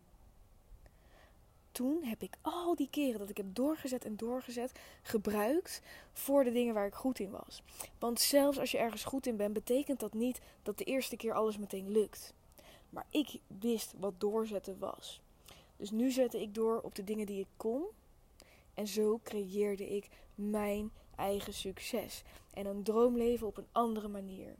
toen 1.71 2.03
heb 2.03 2.21
ik 2.21 2.35
al 2.41 2.75
die 2.75 2.89
keren 2.89 3.19
dat 3.19 3.29
ik 3.29 3.37
heb 3.37 3.55
doorgezet 3.55 4.05
en 4.05 4.15
doorgezet, 4.15 4.71
gebruikt 5.01 5.81
voor 6.13 6.43
de 6.43 6.51
dingen 6.51 6.73
waar 6.73 6.85
ik 6.85 6.93
goed 6.93 7.19
in 7.19 7.31
was. 7.31 7.63
Want 7.99 8.19
zelfs 8.19 8.59
als 8.59 8.71
je 8.71 8.77
ergens 8.77 9.03
goed 9.03 9.27
in 9.27 9.35
bent, 9.37 9.53
betekent 9.53 9.99
dat 9.99 10.13
niet 10.13 10.39
dat 10.63 10.77
de 10.77 10.83
eerste 10.83 11.15
keer 11.15 11.33
alles 11.33 11.57
meteen 11.57 11.91
lukt. 11.91 12.33
Maar 12.91 13.05
ik 13.09 13.39
wist 13.59 13.93
wat 13.99 14.19
doorzetten 14.19 14.79
was. 14.79 15.21
Dus 15.77 15.91
nu 15.91 16.11
zette 16.11 16.41
ik 16.41 16.53
door 16.53 16.79
op 16.81 16.95
de 16.95 17.03
dingen 17.03 17.25
die 17.25 17.39
ik 17.39 17.47
kon. 17.57 17.85
En 18.73 18.87
zo 18.87 19.19
creëerde 19.23 19.95
ik 19.95 20.09
mijn 20.35 20.91
eigen 21.15 21.53
succes. 21.53 22.23
En 22.53 22.65
een 22.65 22.83
droomleven 22.83 23.47
op 23.47 23.57
een 23.57 23.67
andere 23.71 24.07
manier 24.07 24.55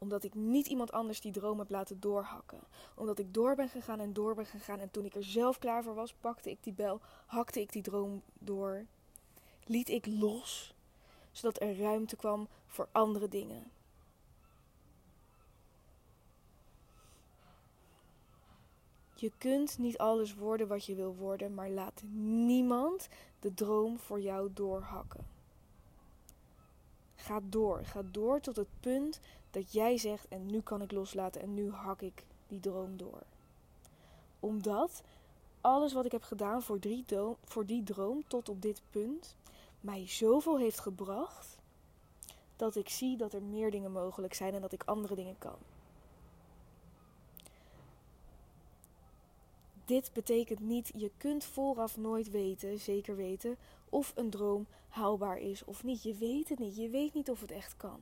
omdat 0.00 0.24
ik 0.24 0.34
niet 0.34 0.66
iemand 0.66 0.92
anders 0.92 1.20
die 1.20 1.32
droom 1.32 1.58
heb 1.58 1.70
laten 1.70 2.00
doorhakken. 2.00 2.60
Omdat 2.94 3.18
ik 3.18 3.34
door 3.34 3.54
ben 3.54 3.68
gegaan 3.68 4.00
en 4.00 4.12
door 4.12 4.34
ben 4.34 4.46
gegaan. 4.46 4.78
En 4.78 4.90
toen 4.90 5.04
ik 5.04 5.14
er 5.14 5.24
zelf 5.24 5.58
klaar 5.58 5.82
voor 5.82 5.94
was, 5.94 6.12
pakte 6.12 6.50
ik 6.50 6.62
die 6.62 6.72
bel, 6.72 7.00
hakte 7.26 7.60
ik 7.60 7.72
die 7.72 7.82
droom 7.82 8.22
door. 8.38 8.86
Liet 9.64 9.88
ik 9.88 10.06
los, 10.06 10.74
zodat 11.30 11.60
er 11.60 11.78
ruimte 11.78 12.16
kwam 12.16 12.48
voor 12.66 12.88
andere 12.92 13.28
dingen. 13.28 13.70
Je 19.20 19.32
kunt 19.38 19.78
niet 19.78 19.98
alles 19.98 20.34
worden 20.34 20.68
wat 20.68 20.84
je 20.84 20.94
wil 20.94 21.14
worden, 21.14 21.54
maar 21.54 21.70
laat 21.70 22.02
niemand 22.46 23.08
de 23.40 23.54
droom 23.54 23.98
voor 23.98 24.20
jou 24.20 24.50
doorhakken. 24.54 25.26
Ga 27.14 27.40
door. 27.42 27.84
Ga 27.84 28.02
door 28.10 28.40
tot 28.40 28.56
het 28.56 28.68
punt 28.80 29.20
dat 29.50 29.72
jij 29.72 29.98
zegt: 29.98 30.28
en 30.28 30.46
nu 30.46 30.60
kan 30.60 30.82
ik 30.82 30.92
loslaten 30.92 31.40
en 31.42 31.54
nu 31.54 31.70
hak 31.70 32.00
ik 32.00 32.24
die 32.48 32.60
droom 32.60 32.96
door. 32.96 33.22
Omdat 34.40 35.02
alles 35.60 35.92
wat 35.92 36.04
ik 36.04 36.12
heb 36.12 36.22
gedaan 36.22 36.62
voor 36.62 36.80
die, 36.80 37.04
droom, 37.04 37.36
voor 37.44 37.66
die 37.66 37.82
droom 37.82 38.24
tot 38.26 38.48
op 38.48 38.62
dit 38.62 38.82
punt 38.90 39.36
mij 39.80 40.08
zoveel 40.08 40.58
heeft 40.58 40.80
gebracht 40.80 41.58
dat 42.56 42.76
ik 42.76 42.88
zie 42.88 43.16
dat 43.16 43.32
er 43.32 43.42
meer 43.42 43.70
dingen 43.70 43.92
mogelijk 43.92 44.34
zijn 44.34 44.54
en 44.54 44.60
dat 44.60 44.72
ik 44.72 44.82
andere 44.84 45.14
dingen 45.14 45.38
kan. 45.38 45.58
Dit 49.90 50.12
betekent 50.12 50.60
niet, 50.60 50.92
je 50.94 51.10
kunt 51.16 51.44
vooraf 51.44 51.96
nooit 51.96 52.30
weten, 52.30 52.78
zeker 52.78 53.16
weten, 53.16 53.56
of 53.88 54.12
een 54.16 54.30
droom 54.30 54.66
haalbaar 54.88 55.38
is 55.38 55.64
of 55.64 55.84
niet. 55.84 56.02
Je 56.02 56.14
weet 56.14 56.48
het 56.48 56.58
niet. 56.58 56.76
Je 56.76 56.88
weet 56.88 57.14
niet 57.14 57.30
of 57.30 57.40
het 57.40 57.50
echt 57.50 57.76
kan. 57.76 58.00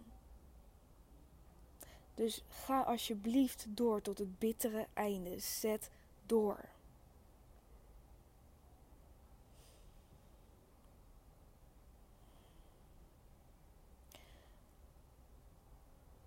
Dus 2.15 2.45
ga 2.49 2.81
alsjeblieft 2.81 3.67
door 3.69 4.01
tot 4.01 4.19
het 4.19 4.39
bittere 4.39 4.87
einde. 4.93 5.39
Zet 5.39 5.91
door. 6.27 6.69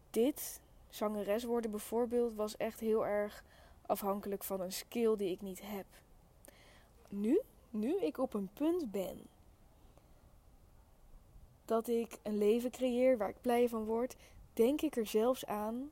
Dit, 0.10 0.62
zangeres 0.89 1.43
worden 1.43 1.71
bijvoorbeeld, 1.71 2.36
was 2.36 2.58
echt 2.58 2.80
heel 2.80 3.06
erg 3.06 3.43
afhankelijk 3.91 4.43
van 4.43 4.62
een 4.62 4.71
skill 4.71 5.15
die 5.15 5.32
ik 5.32 5.41
niet 5.41 5.62
heb. 5.63 5.86
Nu, 7.10 7.41
nu 7.69 7.99
ik 7.99 8.17
op 8.17 8.34
een 8.34 8.49
punt 8.54 8.91
ben 8.91 9.27
dat 11.65 11.88
ik 11.88 12.17
een 12.23 12.38
leven 12.38 12.71
creëer 12.71 13.17
waar 13.17 13.30
ik 13.30 13.41
blij 13.41 13.69
van 13.69 13.84
word, 13.84 14.15
denk 14.54 14.82
ik 14.82 14.95
er 14.95 15.06
zelfs 15.06 15.45
aan. 15.45 15.91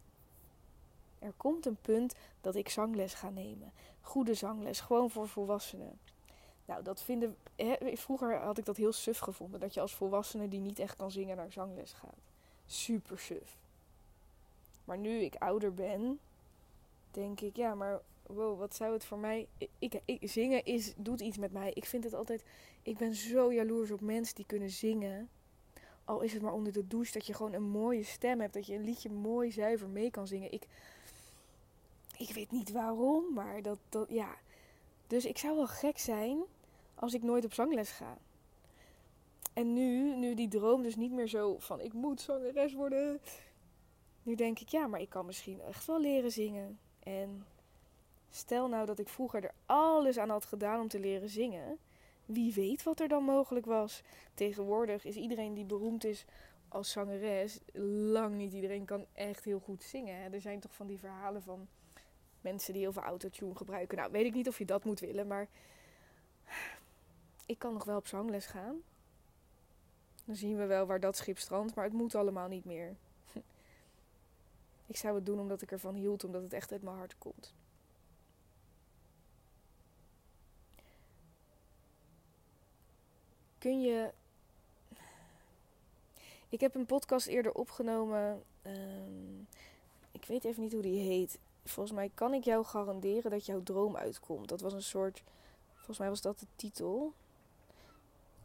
Er 1.20 1.34
komt 1.38 1.66
een 1.66 1.82
punt 1.82 2.16
dat 2.42 2.56
ik 2.56 2.70
zangles 2.70 3.14
ga 3.14 3.30
nemen. 3.30 3.72
Goede 4.02 4.34
zangles, 4.34 4.80
gewoon 4.80 5.10
voor 5.10 5.28
volwassenen. 5.28 6.00
Nou, 6.66 6.84
dat 6.84 7.02
vinden. 7.02 7.38
Vroeger 7.94 8.40
had 8.40 8.58
ik 8.58 8.66
dat 8.66 8.78
heel 8.78 8.94
suf 8.94 9.20
gevonden. 9.20 9.60
Dat 9.60 9.74
je 9.74 9.82
als 9.82 9.96
volwassene 9.96 10.48
die 10.48 10.60
niet 10.60 10.80
echt 10.80 10.96
kan 10.96 11.12
zingen 11.12 11.38
naar 11.38 11.52
zangles 11.52 11.94
gaat. 11.94 12.22
Super 12.66 13.20
suf. 13.20 13.58
Maar 14.84 14.98
nu 14.98 15.20
ik 15.20 15.36
ouder 15.36 15.74
ben, 15.74 16.20
denk 17.12 17.42
ik, 17.42 17.56
ja, 17.56 17.76
maar 17.76 18.02
wow, 18.28 18.60
wat 18.60 18.76
zou 18.76 18.94
het 18.94 19.06
voor 19.06 19.20
mij. 19.20 19.48
Ik, 19.80 20.02
ik, 20.06 20.20
zingen 20.22 20.66
is, 20.66 20.94
doet 20.98 21.22
iets 21.22 21.38
met 21.38 21.52
mij. 21.52 21.72
Ik 21.74 21.86
vind 21.86 22.04
het 22.04 22.14
altijd. 22.14 22.44
Ik 22.82 22.98
ben 22.98 23.14
zo 23.14 23.54
jaloers 23.54 23.92
op 23.92 24.02
mensen 24.02 24.36
die 24.36 24.46
kunnen 24.46 24.70
zingen 24.70 25.30
al 26.10 26.22
is 26.22 26.34
het 26.34 26.42
maar 26.42 26.54
onder 26.54 26.74
de 26.74 26.88
douche, 26.88 27.12
dat 27.12 27.26
je 27.26 27.34
gewoon 27.34 27.54
een 27.54 27.70
mooie 27.70 28.04
stem 28.04 28.40
hebt. 28.40 28.54
Dat 28.54 28.66
je 28.66 28.74
een 28.74 28.84
liedje 28.84 29.10
mooi 29.10 29.52
zuiver 29.52 29.90
mee 29.90 30.12
kan 30.12 30.28
zingen. 30.28 30.52
Ik, 30.52 30.68
ik 32.18 32.34
weet 32.34 32.52
niet 32.52 32.72
waarom, 32.72 33.34
maar 33.34 33.62
dat, 33.62 33.78
dat, 33.90 34.10
ja. 34.10 34.36
Dus 35.08 35.26
ik 35.26 35.38
zou 35.38 35.56
wel 35.56 35.68
gek 35.68 35.98
zijn 35.98 36.40
als 36.96 37.14
ik 37.14 37.24
nooit 37.24 37.46
op 37.46 37.54
zangles 37.54 37.90
ga. 37.90 38.18
En 39.54 39.74
nu, 39.74 40.16
nu 40.16 40.36
die 40.36 40.48
droom 40.48 40.82
dus 40.82 40.96
niet 40.96 41.12
meer 41.12 41.28
zo 41.28 41.58
van 41.60 41.82
ik 41.82 41.94
moet 41.94 42.22
zangeres 42.22 42.74
worden. 42.74 43.22
Nu 44.24 44.36
denk 44.36 44.60
ik, 44.60 44.70
ja, 44.70 44.88
maar 44.88 45.02
ik 45.02 45.10
kan 45.10 45.26
misschien 45.26 45.62
echt 45.62 45.86
wel 45.86 46.00
leren 46.00 46.32
zingen. 46.32 46.80
En 47.10 47.46
stel 48.30 48.68
nou 48.68 48.86
dat 48.86 49.00
ik 49.00 49.10
vroeger 49.10 49.44
er 49.44 49.54
alles 49.66 50.18
aan 50.18 50.30
had 50.30 50.46
gedaan 50.46 50.82
om 50.82 50.88
te 50.88 51.00
leren 51.00 51.30
zingen 51.30 51.80
wie 52.26 52.54
weet 52.54 52.84
wat 52.84 53.00
er 53.00 53.08
dan 53.08 53.24
mogelijk 53.24 53.66
was. 53.66 54.02
Tegenwoordig 54.34 55.06
is 55.06 55.16
iedereen 55.16 55.54
die 55.54 55.66
beroemd 55.66 56.04
is 56.04 56.26
als 56.68 56.92
zangeres, 56.92 57.60
lang 58.12 58.36
niet 58.36 58.54
iedereen 58.54 58.86
kan 58.86 59.06
echt 59.14 59.44
heel 59.44 59.60
goed 59.60 59.84
zingen. 59.84 60.34
Er 60.34 60.42
zijn 60.42 60.60
toch 60.60 60.76
van 60.76 60.88
die 60.88 61.00
verhalen 61.00 61.44
van 61.44 61.68
mensen 62.42 62.74
die 62.74 62.82
heel 62.82 62.94
veel 62.94 63.02
autotune 63.02 63.56
gebruiken. 63.56 63.98
Nou, 63.98 64.12
weet 64.12 64.26
ik 64.26 64.34
niet 64.34 64.48
of 64.48 64.58
je 64.58 64.66
dat 64.66 64.84
moet 64.84 65.00
willen, 65.00 65.28
maar 65.28 65.48
ik 67.46 67.60
kan 67.60 67.74
nog 67.74 67.84
wel 67.84 67.98
op 67.98 68.08
zangles 68.08 68.46
gaan. 68.46 68.82
Dan 70.26 70.36
zien 70.36 70.58
we 70.58 70.66
wel 70.66 70.86
waar 70.86 71.00
dat 71.00 71.18
schip 71.18 71.38
strandt, 71.38 71.76
maar 71.76 71.86
het 71.86 71.94
moet 71.94 72.16
allemaal 72.16 72.48
niet 72.48 72.66
meer. 72.66 72.96
Ik 74.90 74.98
zou 74.98 75.16
het 75.16 75.26
doen 75.26 75.40
omdat 75.40 75.62
ik 75.62 75.72
ervan 75.72 75.96
hield, 75.96 76.24
omdat 76.24 76.42
het 76.42 76.54
echt 76.54 76.72
uit 76.72 76.84
mijn 76.84 76.98
hart 76.98 77.16
komt. 77.18 77.54
kun 83.60 83.82
je. 83.82 84.12
Ik 86.50 86.60
heb 86.60 86.76
een 86.76 86.86
podcast 86.86 87.28
eerder 87.28 87.52
opgenomen. 87.52 88.44
Ehm, 88.62 89.40
ik 90.12 90.26
weet 90.26 90.44
even 90.44 90.64
niet 90.64 90.74
hoe 90.74 90.82
die 90.82 91.00
heet. 91.00 91.38
Volgens 91.64 91.96
mij 91.96 92.12
kan 92.14 92.34
ik 92.34 92.44
jou 92.44 92.66
garanderen 92.66 93.32
dat 93.32 93.46
jouw 93.46 93.64
droom 93.64 93.96
uitkomt. 93.96 94.50
Dat 94.50 94.62
was 94.62 94.74
een 94.74 94.84
soort. 94.84 95.24
Volgens 95.76 95.98
mij 95.98 96.10
was 96.10 96.22
dat 96.22 96.40
de 96.40 96.46
titel. 96.56 97.14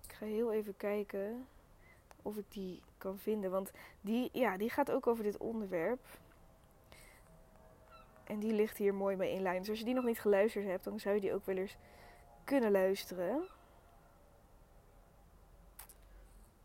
Ik 0.07 0.13
ga 0.13 0.27
heel 0.27 0.53
even 0.53 0.77
kijken 0.77 1.47
of 2.23 2.37
ik 2.37 2.45
die 2.49 2.83
kan 2.99 3.19
vinden. 3.19 3.51
Want 3.51 3.71
die, 4.01 4.29
ja, 4.33 4.57
die 4.57 4.71
gaat 4.71 4.91
ook 4.91 5.07
over 5.07 5.25
dit 5.25 5.37
onderwerp. 5.37 6.01
En 8.25 8.39
die 8.39 8.53
ligt 8.53 8.77
hier 8.77 8.95
mooi 8.95 9.17
mee 9.17 9.33
in 9.33 9.43
lijn. 9.43 9.59
Dus 9.59 9.69
als 9.69 9.79
je 9.79 9.85
die 9.85 9.95
nog 9.95 10.05
niet 10.05 10.21
geluisterd 10.21 10.65
hebt, 10.65 10.85
dan 10.85 11.01
zou 11.01 11.15
je 11.15 11.21
die 11.21 11.35
ook 11.35 11.47
wel 11.47 11.57
eens 11.57 11.77
kunnen 12.45 12.71
luisteren 12.71 13.49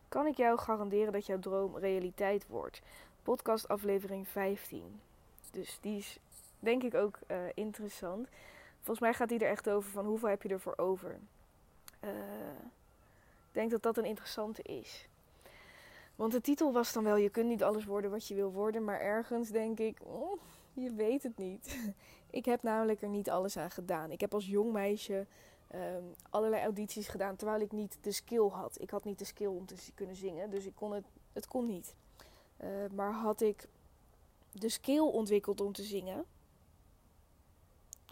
kan 0.10 0.28
ik 0.28 0.38
jou 0.38 0.58
garanderen 0.58 1.13
dat 1.13 1.26
jouw 1.26 1.39
droom 1.39 1.78
realiteit 1.78 2.48
wordt. 2.48 2.82
Podcast 3.24 3.67
aflevering 3.67 4.28
15. 4.28 5.02
Dus 5.52 5.78
die 5.82 5.98
is 5.98 6.19
denk 6.60 6.84
ik 6.84 6.93
ook 6.93 7.19
uh, 7.28 7.38
interessant. 7.54 8.28
Volgens 8.76 9.00
mij 9.00 9.13
gaat 9.13 9.30
die 9.30 9.39
er 9.39 9.50
echt 9.50 9.69
over 9.69 9.91
van 9.91 10.06
hoeveel 10.06 10.30
heb 10.30 10.41
je 10.41 10.50
ervoor 10.50 10.78
over. 10.78 11.19
Uh, 12.04 12.10
ik 13.48 13.56
denk 13.56 13.72
dat 13.72 13.82
dat 13.82 13.98
een 13.98 14.06
interessante 14.06 14.62
is. 14.62 15.08
Want 16.15 16.32
de 16.32 16.41
titel 16.41 16.74
was 16.74 16.93
dan 16.93 17.04
wel: 17.04 17.15
Je 17.15 17.30
kunt 17.30 17.48
niet 17.48 17.63
alles 17.63 17.86
worden 17.86 18.12
wat 18.12 18.28
je 18.28 18.36
wil 18.36 18.52
worden. 18.52 18.84
Maar 18.84 19.00
ergens 19.00 19.50
denk 19.50 19.80
ik: 19.80 20.00
oh, 20.04 20.39
Je 20.80 20.94
weet 20.94 21.24
het 21.24 21.38
niet. 21.38 21.94
ik 22.39 22.46
heb 22.46 22.63
namelijk 22.63 23.02
er 23.02 23.10
niet 23.10 23.30
alles 23.30 23.58
aan 23.58 23.72
gedaan. 23.72 24.12
Ik 24.12 24.22
heb 24.22 24.34
als 24.34 24.46
jong 24.48 24.72
meisje 24.72 25.28
um, 25.76 26.13
allerlei 26.30 26.63
audities 26.63 27.08
gedaan 27.08 27.36
terwijl 27.36 27.62
ik 27.62 27.72
niet 27.72 27.98
de 28.02 28.12
skill 28.12 28.48
had. 28.48 28.82
Ik 28.82 28.89
had 28.89 29.04
niet 29.04 29.20
de 29.20 29.26
skill 29.26 29.48
om 29.48 29.65
te 29.65 29.76
kunnen 29.96 30.15
zingen, 30.15 30.50
dus 30.50 30.65
ik 30.65 30.76
kon 30.76 30.92
het, 30.92 31.06
het 31.34 31.48
kon 31.48 31.65
niet. 31.65 31.96
Uh, 32.63 32.70
maar 32.96 33.13
had 33.13 33.42
ik 33.42 33.68
de 34.52 34.70
skill 34.70 35.00
ontwikkeld 35.00 35.62
om 35.62 35.74
te 35.74 35.84
zingen, 35.84 36.26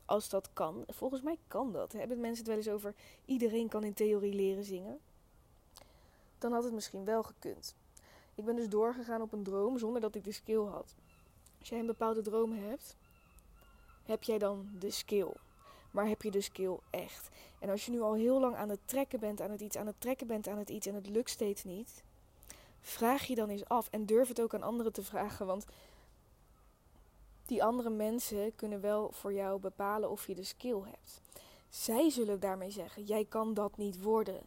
als 0.06 0.30
dat 0.30 0.49
kan, 0.53 0.84
volgens 0.88 1.21
mij 1.21 1.38
kan 1.47 1.71
dat. 1.71 1.93
Hebben 1.93 2.19
mensen 2.19 2.38
het 2.38 2.47
wel 2.47 2.58
eens 2.58 2.69
over 2.69 2.93
iedereen 3.25 3.67
kan 3.67 3.84
in 3.84 3.93
theorie 3.93 4.34
leren 4.34 4.63
zingen? 4.63 4.99
Dan 6.38 6.51
had 6.51 6.63
het 6.63 6.73
misschien 6.73 7.06
wel 7.06 7.23
gekund. 7.23 7.75
Ik 8.36 8.45
ben 8.45 8.56
dus 8.56 8.69
doorgegaan 8.69 9.21
op 9.21 9.34
een 9.34 9.43
droom 9.43 9.77
zonder 9.77 10.01
dat 10.01 10.15
ik 10.15 10.23
de 10.23 10.32
skill 10.32 10.65
had. 10.65 10.95
Als 11.67 11.75
jij 11.75 11.86
een 11.86 11.93
bepaalde 11.93 12.21
droom 12.21 12.51
hebt, 12.51 12.95
heb 14.03 14.23
jij 14.23 14.38
dan 14.38 14.69
de 14.80 14.91
skill. 14.91 15.32
Maar 15.91 16.08
heb 16.08 16.21
je 16.21 16.32
de 16.32 16.41
skill 16.41 16.77
echt? 16.89 17.30
En 17.60 17.69
als 17.69 17.86
je 17.86 17.91
nu 17.91 18.01
al 18.01 18.13
heel 18.13 18.39
lang 18.39 18.56
aan 18.56 18.69
het 18.69 18.80
trekken 18.86 19.19
bent, 19.19 19.41
aan 19.41 19.51
het 19.51 19.62
iets, 19.62 19.75
aan 19.77 19.88
het 19.88 20.01
trekken 20.01 20.27
bent, 20.27 20.47
aan 20.47 20.58
het 20.58 20.69
iets 20.69 20.88
en 20.88 20.95
het 20.95 21.10
lukt 21.10 21.30
steeds 21.30 21.63
niet, 21.63 22.03
vraag 22.82 23.23
je 23.23 23.36
dan 23.36 23.49
eens 23.49 23.65
af 23.65 23.88
en 23.91 24.06
durf 24.06 24.27
het 24.27 24.41
ook 24.41 24.53
aan 24.53 24.63
anderen 24.63 24.93
te 24.93 25.03
vragen. 25.03 25.45
Want 25.45 25.65
die 27.45 27.63
andere 27.63 27.89
mensen 27.89 28.56
kunnen 28.56 28.82
wel 28.82 29.12
voor 29.12 29.34
jou 29.34 29.60
bepalen 29.60 30.10
of 30.10 30.27
je 30.27 30.36
de 30.36 30.43
skill 30.43 30.82
hebt. 30.84 31.21
Zij 31.69 32.10
zullen 32.10 32.39
daarmee 32.39 32.71
zeggen: 32.71 33.03
jij 33.03 33.25
kan 33.25 33.53
dat 33.53 33.77
niet 33.77 34.01
worden. 34.01 34.41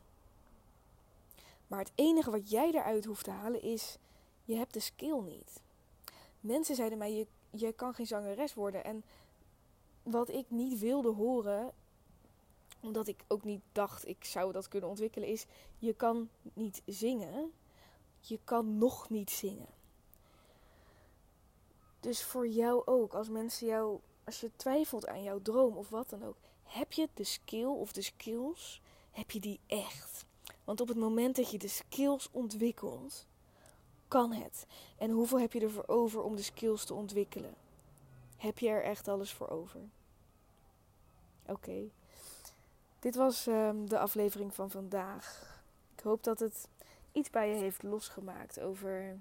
Maar 1.67 1.79
het 1.79 1.93
enige 1.95 2.31
wat 2.31 2.51
jij 2.51 2.71
eruit 2.71 3.05
hoeft 3.05 3.25
te 3.25 3.31
halen 3.31 3.63
is: 3.63 3.97
je 4.45 4.57
hebt 4.57 4.75
de 4.75 4.81
skill 4.81 5.21
niet. 5.21 5.61
Mensen 6.41 6.75
zeiden 6.75 6.99
mij: 6.99 7.15
je, 7.15 7.27
je 7.51 7.73
kan 7.73 7.95
geen 7.95 8.07
zangeres 8.07 8.55
worden. 8.55 8.85
En 8.85 9.05
wat 10.03 10.29
ik 10.29 10.51
niet 10.51 10.79
wilde 10.79 11.11
horen, 11.11 11.73
omdat 12.81 13.09
ik 13.09 13.25
ook 13.29 13.45
niet 13.45 13.63
dacht 13.73 14.09
ik 14.09 14.25
zou 14.25 14.53
dat 14.53 14.69
kunnen 14.69 14.89
ontwikkelen, 14.89 15.29
is: 15.29 15.47
je 15.79 15.95
kan 15.95 16.29
niet 16.53 16.83
zingen. 16.87 17.53
Je 18.21 18.39
kan 18.45 18.79
nog 18.79 19.11
niet 19.11 19.31
zingen. 19.31 19.69
Dus 22.01 22.25
voor 22.25 22.49
jou 22.49 22.83
ook, 22.87 23.15
als 23.15 23.29
mensen 23.29 23.67
jou, 23.67 24.01
als 24.25 24.41
je 24.41 24.51
twijfelt 24.57 25.07
aan 25.07 25.23
jouw 25.23 25.43
droom 25.43 25.77
of 25.77 25.89
wat 25.89 26.11
dan 26.11 26.25
ook, 26.25 26.37
heb 26.63 26.93
je 26.93 27.09
de 27.15 27.25
skill 27.25 27.67
of 27.67 27.93
de 27.93 28.03
skills, 28.03 28.81
heb 29.11 29.31
je 29.31 29.41
die 29.41 29.61
echt? 29.67 30.25
Want 30.65 30.81
op 30.81 30.89
het 30.89 30.97
moment 30.97 31.37
dat 31.37 31.51
je 31.51 31.59
de 31.59 31.69
skills 31.69 32.29
ontwikkelt, 32.33 33.27
kan 34.11 34.33
het. 34.33 34.67
En 34.99 35.11
hoeveel 35.11 35.41
heb 35.41 35.53
je 35.53 35.61
ervoor 35.61 35.87
over 35.87 36.23
om 36.23 36.37
de 36.37 36.43
skills 36.43 36.85
te 36.85 36.95
ontwikkelen? 36.95 37.55
Heb 38.37 38.59
je 38.59 38.69
er 38.69 38.83
echt 38.83 39.09
alles 39.09 39.33
voor 39.33 39.49
over? 39.49 39.81
Oké. 41.47 41.91
Dit 42.99 43.15
was 43.15 43.47
um, 43.47 43.89
de 43.89 43.99
aflevering 43.99 44.55
van 44.55 44.71
vandaag. 44.71 45.59
Ik 45.97 46.01
hoop 46.01 46.23
dat 46.25 46.39
het 46.39 46.69
iets 47.13 47.31
bij 47.31 47.49
je 47.49 47.55
heeft 47.55 47.83
losgemaakt 47.83 48.61
over 48.61 49.19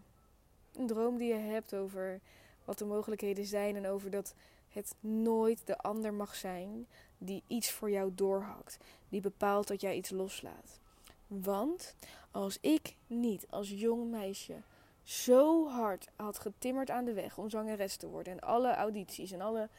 een 0.73 0.87
droom 0.87 1.17
die 1.17 1.27
je 1.27 1.39
hebt, 1.39 1.75
over 1.75 2.19
wat 2.65 2.77
de 2.77 2.85
mogelijkheden 2.85 3.45
zijn 3.45 3.75
en 3.75 3.87
over 3.87 4.09
dat 4.09 4.33
het 4.69 4.95
nooit 4.99 5.67
de 5.67 5.77
ander 5.77 6.13
mag 6.13 6.35
zijn 6.35 6.87
die 7.17 7.43
iets 7.47 7.71
voor 7.71 7.91
jou 7.91 8.11
doorhakt, 8.15 8.77
die 9.09 9.21
bepaalt 9.21 9.67
dat 9.67 9.81
jij 9.81 9.95
iets 9.95 10.09
loslaat. 10.09 10.79
Want 11.27 11.95
als 12.31 12.57
ik 12.61 12.95
niet 13.07 13.45
als 13.49 13.69
jong 13.69 14.11
meisje 14.11 14.61
zo 15.09 15.67
hard 15.67 16.07
had 16.15 16.39
getimmerd 16.39 16.89
aan 16.89 17.05
de 17.05 17.13
weg 17.13 17.37
om 17.37 17.49
zangeres 17.49 17.95
te 17.95 18.07
worden 18.07 18.33
en 18.33 18.39
alle 18.39 18.73
audities 18.73 19.31
en 19.31 19.41
alle 19.41 19.69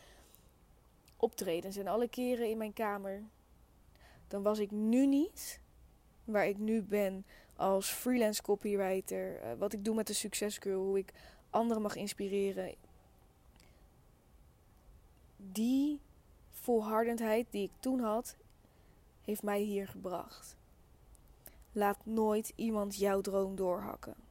optredens 1.17 1.77
en 1.77 1.87
alle 1.87 2.09
keren 2.09 2.49
in 2.49 2.59
mijn 2.59 2.73
kamer, 2.73 3.23
dan 4.29 4.43
was 4.43 4.59
ik 4.59 4.71
nu 4.71 5.07
niet 5.07 5.61
waar 6.25 6.47
ik 6.47 6.59
nu 6.59 6.83
ben 6.83 7.25
als 7.57 7.91
freelance 7.91 8.43
copywriter, 8.43 9.45
uh, 9.45 9.53
wat 9.59 9.73
ik 9.73 9.85
doe 9.85 9.95
met 9.95 10.07
de 10.07 10.13
succescurve, 10.13 10.79
hoe 10.79 10.99
ik 10.99 11.13
anderen 11.51 11.83
mag 11.83 11.97
inspireren. 11.97 12.75
Die 15.37 16.01
volhardendheid 16.51 17.47
die 17.51 17.63
ik 17.63 17.73
toen 17.81 18.01
had, 18.01 18.37
heeft 19.25 19.43
mij 19.43 19.61
hier 19.61 19.89
gebracht. 19.89 20.57
Laat 21.73 21.99
nooit 22.03 22.53
iemand 22.57 22.97
jouw 22.97 23.21
droom 23.21 23.57
doorhakken. 23.57 24.30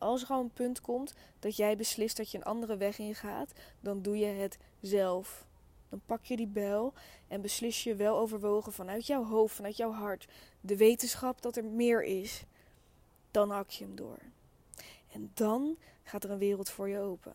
Als 0.00 0.22
er 0.22 0.28
al 0.28 0.40
een 0.40 0.52
punt 0.52 0.80
komt 0.80 1.14
dat 1.38 1.56
jij 1.56 1.76
beslist 1.76 2.16
dat 2.16 2.30
je 2.30 2.38
een 2.38 2.44
andere 2.44 2.76
weg 2.76 2.98
ingaat, 2.98 3.52
dan 3.80 4.02
doe 4.02 4.18
je 4.18 4.26
het 4.26 4.58
zelf. 4.80 5.46
Dan 5.88 6.00
pak 6.06 6.24
je 6.24 6.36
die 6.36 6.46
bel 6.46 6.92
en 7.28 7.40
beslis 7.40 7.82
je 7.82 7.94
wel 7.94 8.18
overwogen 8.18 8.72
vanuit 8.72 9.06
jouw 9.06 9.24
hoofd, 9.24 9.54
vanuit 9.54 9.76
jouw 9.76 9.92
hart, 9.92 10.28
de 10.60 10.76
wetenschap 10.76 11.42
dat 11.42 11.56
er 11.56 11.64
meer 11.64 12.04
is. 12.04 12.44
Dan 13.30 13.50
hak 13.50 13.70
je 13.70 13.84
hem 13.84 13.96
door. 13.96 14.18
En 15.12 15.30
dan 15.34 15.76
gaat 16.02 16.24
er 16.24 16.30
een 16.30 16.38
wereld 16.38 16.70
voor 16.70 16.88
je 16.88 16.98
open. 16.98 17.32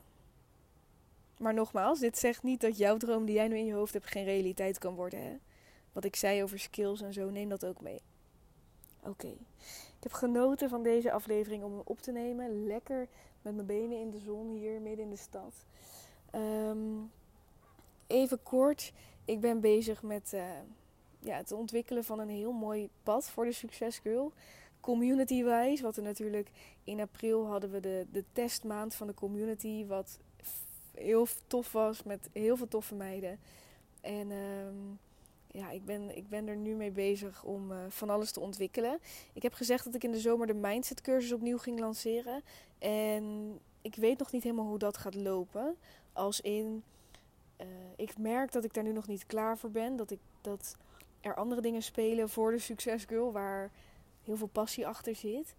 Maar 1.38 1.54
nogmaals, 1.54 2.00
dit 2.00 2.18
zegt 2.18 2.44
niet 2.44 2.62
dat 2.62 2.78
jouw 2.78 2.98
droom 2.98 3.26
die 3.26 3.36
jij 3.36 3.48
nu 3.48 3.58
in 3.58 3.66
je 3.66 3.74
hoofd 3.74 3.94
hebt 3.94 4.08
geen 4.08 4.26
realiteit 4.26 4.78
kan 4.78 4.96
worden. 4.96 5.22
Hè? 5.22 5.36
Wat 5.94 6.06
ik 6.06 6.16
zei 6.16 6.44
over 6.44 6.60
skills 6.60 7.02
en 7.02 7.14
zo, 7.14 7.30
neem 7.30 7.50
dat 7.50 7.66
ook 7.66 7.82
mee. 7.82 8.02
Oké, 9.04 9.34
heb 10.06 10.14
genoten 10.14 10.70
van 10.70 10.84
deze 10.84 11.12
aflevering 11.12 11.64
om 11.64 11.72
hem 11.72 11.82
op 11.86 12.02
te 12.02 12.12
nemen. 12.12 12.68
Lekker 12.68 13.08
met 13.42 13.56
mijn 13.56 13.68
benen 13.68 14.00
in 14.00 14.10
de 14.10 14.20
zon 14.20 14.50
hier 14.50 14.82
midden 14.82 15.06
in 15.06 15.10
de 15.10 15.18
stad. 15.18 15.66
Um, 16.36 17.12
even 18.08 18.44
kort, 18.44 18.94
ik 19.26 19.40
ben 19.40 19.60
bezig 19.60 20.04
met 20.04 20.32
uh, 20.34 20.44
ja, 21.20 21.38
het 21.38 21.52
ontwikkelen 21.52 22.04
van 22.04 22.20
een 22.20 22.30
heel 22.30 22.52
mooi 22.52 22.90
pad 23.04 23.30
voor 23.30 23.46
de 23.46 23.52
Success 23.52 24.00
Girl. 24.00 24.32
Community-wise, 24.80 25.84
wat 25.84 25.98
er 25.98 26.04
natuurlijk 26.04 26.50
in 26.84 27.00
april 27.00 27.46
hadden 27.46 27.72
we 27.72 27.80
de, 27.80 28.06
de 28.12 28.24
testmaand 28.34 28.96
van 28.96 29.08
de 29.08 29.14
community, 29.14 29.86
wat 29.86 30.20
heel 30.92 31.28
tof 31.48 31.72
was 31.72 32.04
met 32.04 32.30
heel 32.34 32.58
veel 32.58 32.68
toffe 32.68 32.96
meiden. 32.96 33.40
En 34.02 34.32
um, 34.32 35.00
ja, 35.56 35.70
ik 35.72 35.86
ben, 35.86 36.18
ik 36.18 36.30
ben 36.30 36.48
er 36.48 36.56
nu 36.56 36.76
mee 36.76 36.92
bezig 36.92 37.44
om 37.44 37.72
uh, 37.72 37.78
van 37.90 38.10
alles 38.10 38.32
te 38.32 38.40
ontwikkelen. 38.40 39.00
Ik 39.34 39.44
heb 39.44 39.54
gezegd 39.54 39.86
dat 39.86 39.96
ik 39.96 40.04
in 40.04 40.12
de 40.12 40.20
zomer 40.20 40.48
de 40.48 40.54
mindset 40.54 41.02
cursus 41.02 41.32
opnieuw 41.32 41.58
ging 41.58 41.80
lanceren. 41.80 42.44
En 42.80 43.60
ik 43.82 43.96
weet 43.96 44.20
nog 44.20 44.32
niet 44.32 44.44
helemaal 44.44 44.66
hoe 44.66 44.78
dat 44.78 44.98
gaat 44.98 45.16
lopen. 45.16 45.78
Als 46.14 46.42
in, 46.42 46.84
uh, 47.62 47.68
ik 47.96 48.18
merk 48.18 48.52
dat 48.52 48.64
ik 48.64 48.74
daar 48.74 48.84
nu 48.84 48.92
nog 48.92 49.08
niet 49.08 49.26
klaar 49.26 49.58
voor 49.58 49.72
ben. 49.72 49.96
Dat, 49.96 50.12
ik, 50.12 50.20
dat 50.42 50.78
er 51.22 51.36
andere 51.36 51.62
dingen 51.62 51.84
spelen 51.84 52.30
voor 52.30 52.52
de 52.52 52.60
Success 52.60 53.06
Girl 53.06 53.32
waar 53.32 53.72
heel 54.24 54.36
veel 54.36 54.48
passie 54.48 54.88
achter 54.88 55.16
zit. 55.16 55.56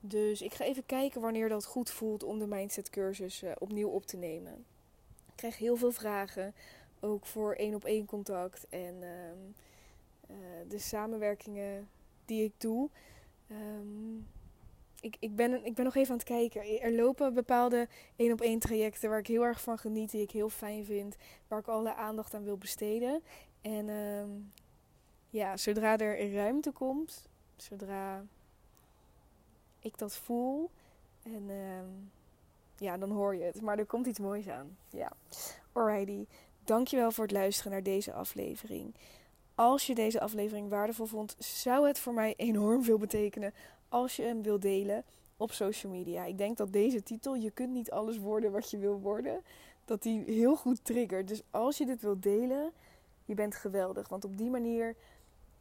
Dus 0.00 0.42
ik 0.42 0.54
ga 0.54 0.64
even 0.64 0.86
kijken 0.86 1.20
wanneer 1.20 1.48
dat 1.48 1.64
goed 1.64 1.90
voelt 1.90 2.22
om 2.22 2.38
de 2.38 2.46
mindset 2.46 2.90
cursus 2.90 3.42
uh, 3.42 3.50
opnieuw 3.58 3.88
op 3.88 4.06
te 4.06 4.16
nemen. 4.16 4.64
Ik 5.26 5.36
krijg 5.36 5.58
heel 5.58 5.76
veel 5.76 5.92
vragen, 5.92 6.54
ook 7.02 7.26
voor 7.26 7.54
één 7.54 7.74
op 7.74 7.84
één 7.84 8.06
contact 8.06 8.66
en 8.68 9.02
um, 9.02 9.54
uh, 10.30 10.36
de 10.68 10.78
samenwerkingen 10.78 11.88
die 12.24 12.44
ik 12.44 12.52
doe. 12.58 12.90
Um, 13.50 14.26
ik, 15.00 15.16
ik, 15.18 15.36
ben, 15.36 15.64
ik 15.64 15.74
ben 15.74 15.84
nog 15.84 15.94
even 15.94 16.10
aan 16.10 16.16
het 16.16 16.26
kijken. 16.26 16.80
Er 16.80 16.92
lopen 16.92 17.34
bepaalde 17.34 17.88
één 18.16 18.32
op 18.32 18.40
één 18.40 18.58
trajecten 18.58 19.08
waar 19.08 19.18
ik 19.18 19.26
heel 19.26 19.44
erg 19.44 19.60
van 19.60 19.78
geniet, 19.78 20.10
die 20.10 20.22
ik 20.22 20.30
heel 20.30 20.48
fijn 20.48 20.84
vind, 20.84 21.16
waar 21.48 21.58
ik 21.58 21.68
alle 21.68 21.94
aandacht 21.94 22.34
aan 22.34 22.44
wil 22.44 22.58
besteden. 22.58 23.22
En 23.60 23.88
um, 23.88 24.52
ja, 25.30 25.56
zodra 25.56 25.98
er 25.98 26.32
ruimte 26.32 26.70
komt, 26.70 27.28
zodra 27.56 28.24
ik 29.78 29.98
dat 29.98 30.16
voel, 30.16 30.70
en 31.22 31.50
ja, 32.76 32.98
dan 32.98 33.10
hoor 33.10 33.36
je 33.36 33.42
het. 33.42 33.60
Maar 33.60 33.78
er 33.78 33.86
komt 33.86 34.06
iets 34.06 34.18
moois 34.18 34.48
aan. 34.48 34.76
Ja. 34.90 35.12
Alrighty. 35.72 36.26
Dankjewel 36.64 37.10
voor 37.10 37.24
het 37.24 37.32
luisteren 37.32 37.72
naar 37.72 37.82
deze 37.82 38.12
aflevering. 38.12 38.94
Als 39.54 39.86
je 39.86 39.94
deze 39.94 40.20
aflevering 40.20 40.68
waardevol 40.68 41.06
vond, 41.06 41.36
zou 41.38 41.86
het 41.86 41.98
voor 41.98 42.14
mij 42.14 42.34
enorm 42.36 42.84
veel 42.84 42.98
betekenen 42.98 43.54
als 43.88 44.16
je 44.16 44.22
hem 44.22 44.42
wil 44.42 44.60
delen 44.60 45.04
op 45.36 45.52
social 45.52 45.92
media. 45.92 46.24
Ik 46.24 46.38
denk 46.38 46.56
dat 46.56 46.72
deze 46.72 47.02
titel, 47.02 47.34
je 47.34 47.50
kunt 47.50 47.72
niet 47.72 47.90
alles 47.90 48.18
worden 48.18 48.52
wat 48.52 48.70
je 48.70 48.78
wil 48.78 49.00
worden, 49.00 49.42
dat 49.84 50.02
die 50.02 50.24
heel 50.24 50.56
goed 50.56 50.84
triggert. 50.84 51.28
Dus 51.28 51.42
als 51.50 51.78
je 51.78 51.86
dit 51.86 52.02
wilt 52.02 52.22
delen, 52.22 52.72
je 53.24 53.34
bent 53.34 53.54
geweldig. 53.54 54.08
Want 54.08 54.24
op 54.24 54.36
die 54.36 54.50
manier 54.50 54.96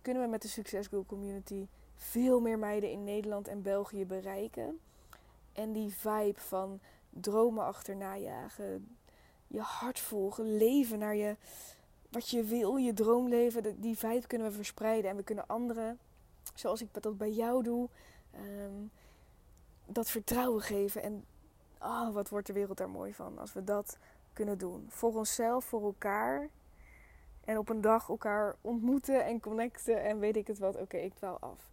kunnen 0.02 0.24
we 0.24 0.30
met 0.30 0.42
de 0.42 0.48
Success 0.48 0.88
Girl 0.88 1.06
Community 1.06 1.68
veel 1.96 2.40
meer 2.40 2.60
meiden 2.60 2.92
in 2.92 3.04
Nederland 3.04 3.48
en 3.48 3.62
België 3.62 4.06
bereiken. 4.06 4.80
En 5.54 5.72
die 5.72 5.94
vibe 5.94 6.40
van 6.40 6.80
dromen 7.10 7.64
achterna 7.64 8.18
jagen, 8.18 8.98
je 9.52 9.60
hart 9.60 10.00
volgen, 10.00 10.58
leven 10.58 11.00
naar 11.00 11.16
je, 11.16 11.36
wat 12.10 12.30
je 12.30 12.44
wil, 12.44 12.76
je 12.76 12.94
droomleven, 12.94 13.82
die 13.82 13.98
vibe 13.98 14.28
kunnen 14.28 14.48
we 14.48 14.54
verspreiden. 14.54 15.10
En 15.10 15.16
we 15.16 15.24
kunnen 15.24 15.48
anderen, 15.48 16.00
zoals 16.54 16.82
ik 16.82 16.88
dat 16.94 17.18
bij 17.18 17.32
jou 17.32 17.64
doe, 17.64 17.90
um, 18.36 18.92
dat 19.86 20.10
vertrouwen 20.10 20.62
geven. 20.62 21.04
En 21.04 21.26
oh, 21.82 22.14
wat 22.14 22.30
wordt 22.30 22.48
de 22.48 22.54
wereld 22.54 22.78
daar 22.78 22.90
mooi 22.90 23.14
van 23.14 23.38
als 23.38 23.54
we 23.54 23.64
dat 23.64 23.98
kunnen 24.34 24.58
doen. 24.58 24.86
Voor 24.90 25.16
onszelf, 25.16 25.66
voor 25.66 25.84
elkaar. 25.84 26.50
En 27.46 27.58
op 27.58 27.70
een 27.70 27.82
dag 27.82 28.10
elkaar 28.10 28.56
ontmoeten 28.62 29.26
en 29.26 29.40
connecten 29.40 30.04
en 30.04 30.20
weet 30.20 30.36
ik 30.36 30.48
het 30.48 30.60
wat. 30.60 30.78
Oké, 30.78 30.98
ik 30.98 31.14
dwaal 31.14 31.40
af. 31.40 31.70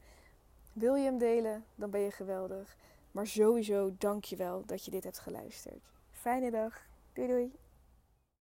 Wil 0.72 0.94
je 0.94 1.04
hem 1.04 1.18
delen, 1.18 1.64
dan 1.74 1.90
ben 1.90 2.00
je 2.00 2.10
geweldig. 2.10 2.76
Maar 3.10 3.26
sowieso 3.26 3.94
dank 3.98 4.24
je 4.24 4.36
wel 4.36 4.62
dat 4.66 4.84
je 4.84 4.90
dit 4.90 5.04
hebt 5.04 5.18
geluisterd. 5.18 5.82
Fijne 6.10 6.50
dag. 6.50 6.86
Doei 7.12 7.28
doei. 7.28 7.52